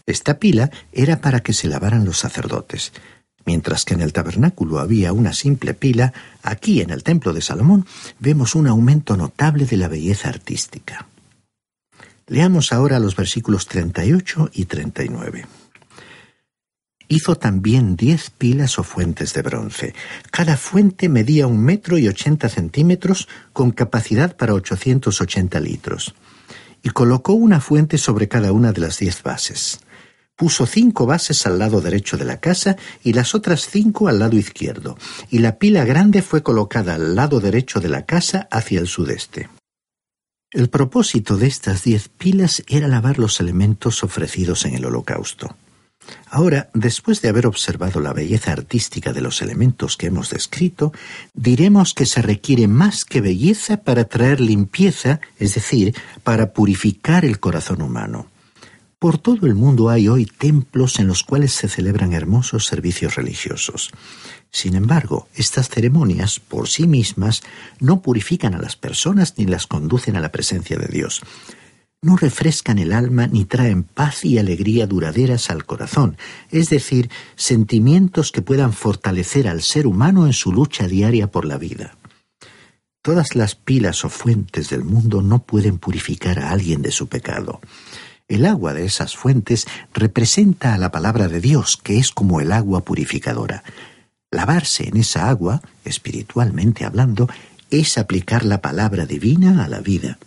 Esta 0.05 0.39
pila 0.39 0.71
era 0.93 1.23
para 1.23 1.41
que 1.41 1.55
se 1.55 1.67
lavaran 1.67 2.05
los 2.05 2.19
sacerdotes. 2.19 2.93
Mientras 3.47 3.87
que 3.87 3.95
en 3.95 4.03
el 4.03 4.13
tabernáculo 4.13 4.81
había 4.81 5.15
una 5.15 5.33
simple 5.33 5.73
pila, 5.73 6.13
aquí 6.43 6.83
en 6.83 6.91
el 6.91 7.03
templo 7.03 7.33
de 7.33 7.41
Salomón 7.41 7.87
vemos 8.19 8.55
un 8.55 8.67
aumento 8.67 9.17
notable 9.17 9.65
de 9.65 9.79
la 9.79 9.89
belleza 9.89 10.29
artística. 10.29 11.07
Leamos 12.29 12.75
ahora 12.75 12.99
los 12.99 13.17
versículos 13.17 13.67
38 13.67 14.51
y 14.53 14.67
39. 14.67 15.47
Hizo 17.09 17.37
también 17.37 17.97
diez 17.97 18.29
pilas 18.29 18.79
o 18.79 18.83
fuentes 18.83 19.33
de 19.33 19.41
bronce. 19.41 19.95
Cada 20.31 20.59
fuente 20.59 21.09
medía 21.09 21.47
un 21.47 21.65
metro 21.65 21.97
y 21.97 22.07
ochenta 22.07 22.51
centímetros 22.51 23.29
con 23.55 23.71
capacidad 23.71 24.37
para 24.37 24.53
880 24.53 25.59
litros. 25.61 26.15
Y 26.83 26.91
colocó 26.91 27.33
una 27.33 27.61
fuente 27.61 27.97
sobre 27.97 28.29
cada 28.29 28.53
una 28.53 28.73
de 28.73 28.83
las 28.83 28.99
diez 28.99 29.23
bases. 29.23 29.81
Puso 30.37 30.67
cinco 30.67 31.07
bases 31.07 31.47
al 31.47 31.59
lado 31.59 31.81
derecho 31.81 32.19
de 32.19 32.27
la 32.27 32.41
casa 32.41 32.77
y 33.03 33.15
las 33.15 33.35
otras 33.35 33.67
cinco 33.69 34.07
al 34.07 34.19
lado 34.19 34.37
izquierdo, 34.37 34.99
y 35.31 35.39
la 35.39 35.59
pila 35.59 35.85
grande 35.87 36.21
fue 36.21 36.43
colocada 36.43 36.95
al 36.95 37.17
lado 37.17 37.41
derecho 37.41 37.81
de 37.81 37.89
la 37.89 38.05
casa 38.05 38.47
hacia 38.51 38.79
el 38.81 38.87
sudeste. 38.87 39.49
El 40.51 40.71
propósito 40.71 41.37
de 41.37 41.47
estas 41.47 41.85
diez 41.85 42.09
pilas 42.09 42.63
era 42.69 42.89
lavar 42.89 43.19
los 43.19 43.39
elementos 43.39 44.03
ofrecidos 44.03 44.65
en 44.65 44.75
el 44.75 44.87
holocausto. 44.87 45.55
Ahora, 46.31 46.71
después 46.73 47.21
de 47.21 47.29
haber 47.29 47.47
observado 47.47 48.01
la 48.01 48.15
belleza 48.15 48.53
artística 48.53 49.13
de 49.13 49.21
los 49.21 49.43
elementos 49.43 49.99
que 49.99 50.07
hemos 50.07 50.31
descrito, 50.31 50.91
diremos 51.35 51.93
que 51.93 52.07
se 52.07 52.23
requiere 52.23 52.67
más 52.67 53.05
que 53.05 53.21
belleza 53.21 53.83
para 53.83 54.05
traer 54.05 54.41
limpieza, 54.41 55.21
es 55.39 55.55
decir, 55.55 55.95
para 56.25 56.55
purificar 56.55 57.27
el 57.27 57.41
corazón 57.41 57.83
humano. 57.83 58.29
Por 58.99 59.19
todo 59.19 59.47
el 59.47 59.55
mundo 59.55 59.91
hay 59.91 60.09
hoy 60.09 60.25
templos 60.25 60.99
en 60.99 61.09
los 61.09 61.25
cuales 61.25 61.53
se 61.53 61.69
celebran 61.69 62.15
hermosos 62.15 62.65
servicios 62.65 63.17
religiosos. 63.17 63.91
Sin 64.51 64.75
embargo, 64.75 65.29
estas 65.35 65.69
ceremonias, 65.69 66.41
por 66.41 66.69
sí 66.69 66.87
mismas, 66.87 67.43
no 67.81 68.03
purifican 68.03 68.55
a 68.55 68.59
las 68.59 68.77
personas 68.77 69.35
ni 69.37 69.47
las 69.47 69.67
conducen 69.67 70.17
a 70.17 70.21
la 70.21 70.33
presencia 70.33 70.79
de 70.79 70.89
Dios 70.89 71.23
no 72.01 72.17
refrescan 72.17 72.79
el 72.79 72.93
alma 72.93 73.27
ni 73.27 73.45
traen 73.45 73.83
paz 73.83 74.25
y 74.25 74.39
alegría 74.39 74.87
duraderas 74.87 75.51
al 75.51 75.67
corazón, 75.67 76.17
es 76.51 76.71
decir, 76.71 77.11
sentimientos 77.35 78.31
que 78.31 78.43
puedan 78.43 78.73
fortalecer 78.73 79.49
al 79.49 79.63
ser 79.63 79.87
humano 79.87 80.27
en 80.27 80.33
su 80.33 80.53
lucha 80.53 80.87
diaria 80.87 81.29
por 81.31 81.45
la 81.45 81.59
vida. 81.59 81.97
Todas 83.03 83.35
las 83.35 83.57
pilas 83.57 84.05
o 84.05 84.11
fuentes 84.11 84.71
del 84.71 84.85
mundo 84.85 85.23
no 85.23 85.41
pueden 85.41 85.79
purificar 85.79 86.39
a 86.39 86.51
alguien 86.51 86.83
de 86.83 86.93
su 86.93 87.09
pecado. 87.09 87.61
El 88.29 88.45
agua 88.45 88.75
de 88.75 88.85
esas 88.85 89.17
fuentes 89.17 89.67
representa 89.93 90.75
a 90.75 90.79
la 90.79 90.93
palabra 90.93 91.27
de 91.27 91.41
Dios, 91.41 91.79
que 91.83 91.99
es 91.99 92.11
como 92.11 92.41
el 92.41 92.53
agua 92.53 92.85
purificadora. 92.85 93.65
Lavarse 94.31 94.89
en 94.89 94.99
esa 94.99 95.31
agua, 95.31 95.63
espiritualmente 95.85 96.85
hablando, 96.85 97.29
es 97.71 97.97
aplicar 97.97 98.45
la 98.45 98.61
palabra 98.61 99.07
divina 99.07 99.65
a 99.65 99.69
la 99.69 99.81
vida. 99.81 100.19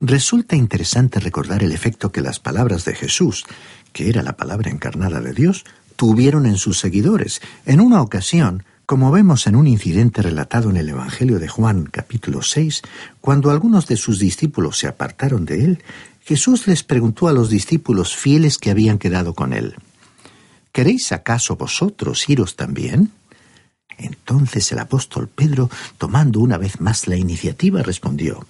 Resulta 0.00 0.56
interesante 0.56 1.20
recordar 1.20 1.62
el 1.62 1.70
efecto 1.70 2.10
que 2.10 2.20
las 2.20 2.40
palabras 2.40 2.84
de 2.84 2.94
Jesús, 2.94 3.44
que 3.92 4.08
era 4.08 4.22
la 4.22 4.36
palabra 4.36 4.70
encarnada 4.70 5.20
de 5.20 5.32
Dios, 5.32 5.64
tuvieron 5.94 6.44
en 6.46 6.56
sus 6.56 6.80
seguidores. 6.80 7.40
En 7.64 7.80
una 7.80 8.02
ocasión, 8.02 8.64
como 8.84 9.12
vemos 9.12 9.46
en 9.46 9.54
un 9.54 9.68
incidente 9.68 10.20
relatado 10.20 10.68
en 10.70 10.76
el 10.76 10.88
Evangelio 10.88 11.38
de 11.38 11.48
Juan 11.48 11.84
capítulo 11.84 12.42
6, 12.42 12.82
cuando 13.20 13.50
algunos 13.50 13.86
de 13.86 13.96
sus 13.96 14.18
discípulos 14.18 14.78
se 14.78 14.88
apartaron 14.88 15.44
de 15.44 15.64
él, 15.64 15.84
Jesús 16.20 16.66
les 16.66 16.82
preguntó 16.82 17.28
a 17.28 17.32
los 17.32 17.48
discípulos 17.48 18.16
fieles 18.16 18.58
que 18.58 18.70
habían 18.70 18.98
quedado 18.98 19.34
con 19.34 19.52
él, 19.52 19.76
¿Queréis 20.74 21.12
acaso 21.12 21.54
vosotros 21.54 22.28
iros 22.28 22.56
también? 22.56 23.12
Entonces 23.96 24.72
el 24.72 24.80
apóstol 24.80 25.28
Pedro, 25.28 25.70
tomando 25.98 26.40
una 26.40 26.58
vez 26.58 26.80
más 26.80 27.06
la 27.06 27.16
iniciativa, 27.16 27.80
respondió, 27.84 28.44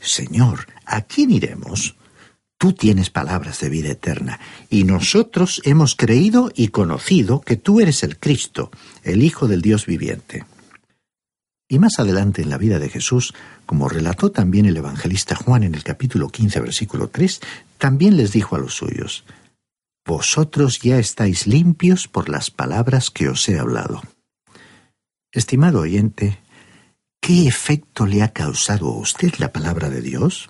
Señor, 0.00 0.68
¿a 0.86 1.02
quién 1.02 1.30
iremos? 1.30 1.94
Tú 2.56 2.72
tienes 2.72 3.10
palabras 3.10 3.60
de 3.60 3.68
vida 3.68 3.90
eterna, 3.90 4.40
y 4.70 4.84
nosotros 4.84 5.60
hemos 5.66 5.96
creído 5.96 6.50
y 6.54 6.68
conocido 6.68 7.42
que 7.42 7.56
tú 7.56 7.78
eres 7.82 8.02
el 8.02 8.18
Cristo, 8.18 8.70
el 9.02 9.22
Hijo 9.22 9.46
del 9.46 9.60
Dios 9.60 9.84
viviente. 9.84 10.46
Y 11.68 11.78
más 11.78 11.98
adelante 11.98 12.40
en 12.40 12.48
la 12.48 12.56
vida 12.56 12.78
de 12.78 12.88
Jesús, 12.88 13.34
como 13.66 13.90
relató 13.90 14.30
también 14.32 14.64
el 14.64 14.78
evangelista 14.78 15.36
Juan 15.36 15.62
en 15.62 15.74
el 15.74 15.84
capítulo 15.84 16.30
15, 16.30 16.58
versículo 16.58 17.08
3, 17.08 17.38
también 17.76 18.16
les 18.16 18.32
dijo 18.32 18.56
a 18.56 18.60
los 18.60 18.74
suyos, 18.74 19.24
Vosotros 20.06 20.80
ya 20.80 20.98
estáis 20.98 21.46
limpios 21.46 22.08
por 22.08 22.28
las 22.28 22.50
palabras 22.50 23.10
que 23.10 23.28
os 23.28 23.48
he 23.48 23.58
hablado. 23.58 24.02
Estimado 25.32 25.80
oyente, 25.80 26.38
¿Qué 27.26 27.48
efecto 27.48 28.06
le 28.06 28.22
ha 28.22 28.28
causado 28.28 28.86
a 28.86 28.98
usted 28.98 29.34
la 29.38 29.52
palabra 29.52 29.90
de 29.90 30.00
Dios? 30.00 30.48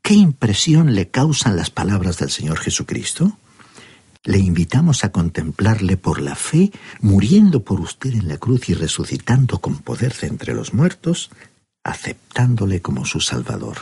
¿Qué 0.00 0.14
impresión 0.14 0.94
le 0.94 1.10
causan 1.10 1.56
las 1.56 1.68
palabras 1.68 2.16
del 2.16 2.30
Señor 2.30 2.58
Jesucristo? 2.58 3.36
Le 4.22 4.38
invitamos 4.38 5.04
a 5.04 5.12
contemplarle 5.12 5.98
por 5.98 6.22
la 6.22 6.36
fe, 6.36 6.72
muriendo 7.02 7.64
por 7.64 7.80
usted 7.80 8.14
en 8.14 8.28
la 8.28 8.38
cruz 8.38 8.70
y 8.70 8.72
resucitando 8.72 9.58
con 9.58 9.76
poder 9.76 10.16
de 10.16 10.28
entre 10.28 10.54
los 10.54 10.72
muertos, 10.72 11.28
aceptándole 11.84 12.80
como 12.80 13.04
su 13.04 13.20
Salvador. 13.20 13.76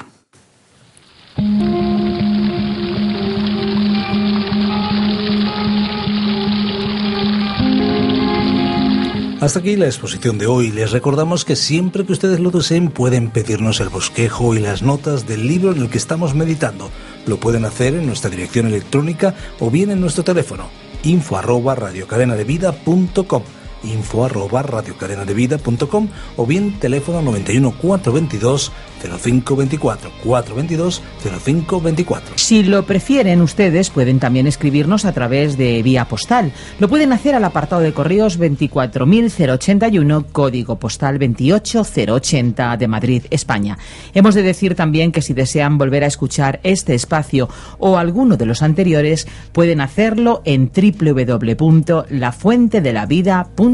Hasta 9.43 9.59
aquí 9.59 9.75
la 9.75 9.87
exposición 9.87 10.39
de 10.39 10.47
hoy. 10.47 10.71
Les 10.71 10.93
recordamos 10.93 11.45
que 11.45 11.57
siempre 11.57 12.07
que 12.07 12.13
ustedes 12.13 12.39
lo 12.39 12.53
deseen 12.53 12.91
pueden 12.93 13.29
pedirnos 13.29 13.81
el 13.81 13.89
bosquejo 13.89 14.55
y 14.55 14.61
las 14.61 14.83
notas 14.83 15.27
del 15.27 15.49
libro 15.49 15.73
en 15.73 15.79
el 15.83 15.91
que 15.91 15.99
estamos 15.99 16.37
meditando. 16.37 16.93
Lo 17.27 17.39
pueden 17.39 17.65
hacer 17.65 17.95
en 17.95 18.07
nuestra 18.07 18.31
dirección 18.31 18.69
electrónica 18.69 19.35
o 19.59 19.69
bien 19.69 19.91
en 19.91 20.01
nuestro 20.01 20.23
teléfono 20.23 20.71
info 21.03 21.37
arroba 21.37 21.75
radiocadenadevida.com 21.75 23.43
info 23.85 24.25
arroba 24.25 24.63
radiocadenadevida.com 24.63 26.09
o 26.37 26.47
bien 26.47 26.79
teléfono 26.79 27.23
91 27.23 27.75
422 27.81 28.73
0524 29.03 30.11
422 30.23 31.03
0524. 31.23 32.35
Si 32.37 32.63
lo 32.63 32.85
prefieren 32.85 33.43
ustedes, 33.43 33.91
pueden 33.91 34.21
también 34.21 34.47
escribirnos 34.47 35.05
a 35.05 35.13
través 35.13 35.57
de 35.57 35.83
vía 35.83 36.05
postal. 36.07 36.53
Lo 36.79 36.89
pueden 36.89 37.13
hacer 37.13 37.35
al 37.35 37.45
apartado 37.45 37.83
de 37.83 37.93
correos 37.93 38.39
24081, 38.39 40.27
código 40.33 40.77
postal 40.77 41.19
28080 41.19 42.77
de 42.77 42.89
Madrid, 42.89 43.23
España. 43.31 43.79
Hemos 44.15 44.35
de 44.35 44.43
decir 44.43 44.75
también 44.75 45.13
que 45.13 45.23
si 45.23 45.33
desean 45.35 45.79
volver 45.79 46.03
a 46.05 46.09
escuchar 46.09 46.61
este 46.63 46.95
espacio 46.95 47.49
o 47.79 47.97
alguno 47.99 48.37
de 48.37 48.47
los 48.47 48.63
anteriores, 48.63 49.27
pueden 49.53 49.81
hacerlo 49.81 50.43
en 50.45 50.71
www.lafuentedelavida.com. 50.73 53.72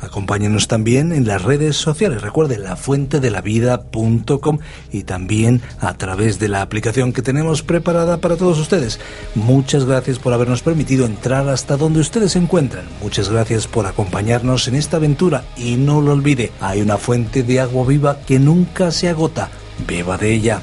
Acompáñenos 0.00 0.68
también 0.68 1.12
en 1.12 1.26
las 1.26 1.42
redes 1.42 1.76
sociales. 1.76 2.22
Recuerden, 2.22 2.62
lafuentedelavida.com 2.64 4.58
y 4.92 5.02
también 5.04 5.62
a 5.80 5.94
través 5.94 6.38
de 6.38 6.48
la 6.48 6.62
aplicación 6.62 7.12
que 7.12 7.22
tenemos 7.22 7.62
preparada 7.62 8.18
para 8.18 8.36
todos 8.36 8.58
ustedes. 8.58 9.00
Muchas 9.34 9.84
gracias 9.84 10.18
por 10.18 10.32
habernos 10.32 10.62
permitido 10.62 11.06
entrar 11.06 11.48
hasta 11.48 11.76
donde 11.76 12.00
ustedes 12.00 12.32
se 12.32 12.38
encuentran. 12.38 12.84
Muchas 13.02 13.28
gracias 13.28 13.66
por 13.66 13.86
acompañarnos 13.86 14.68
en 14.68 14.74
esta 14.74 14.98
aventura 14.98 15.44
y 15.56 15.76
no 15.76 16.00
lo 16.00 16.12
olvide, 16.12 16.52
hay 16.60 16.80
una 16.80 16.96
fuente 16.98 17.42
de 17.42 17.60
agua 17.60 17.86
viva 17.86 18.18
que 18.26 18.38
nunca 18.38 18.90
se 18.90 19.08
agota. 19.08 19.50
Beba 19.86 20.18
de 20.18 20.34
ella. 20.34 20.62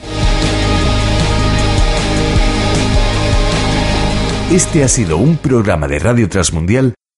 Este 4.51 4.84
ha 4.84 4.88
sido 4.88 5.17
un 5.17 5.38
programa 5.38 5.88
de 5.88 5.99
Radio 5.99 6.27
Transmundial 6.27 6.95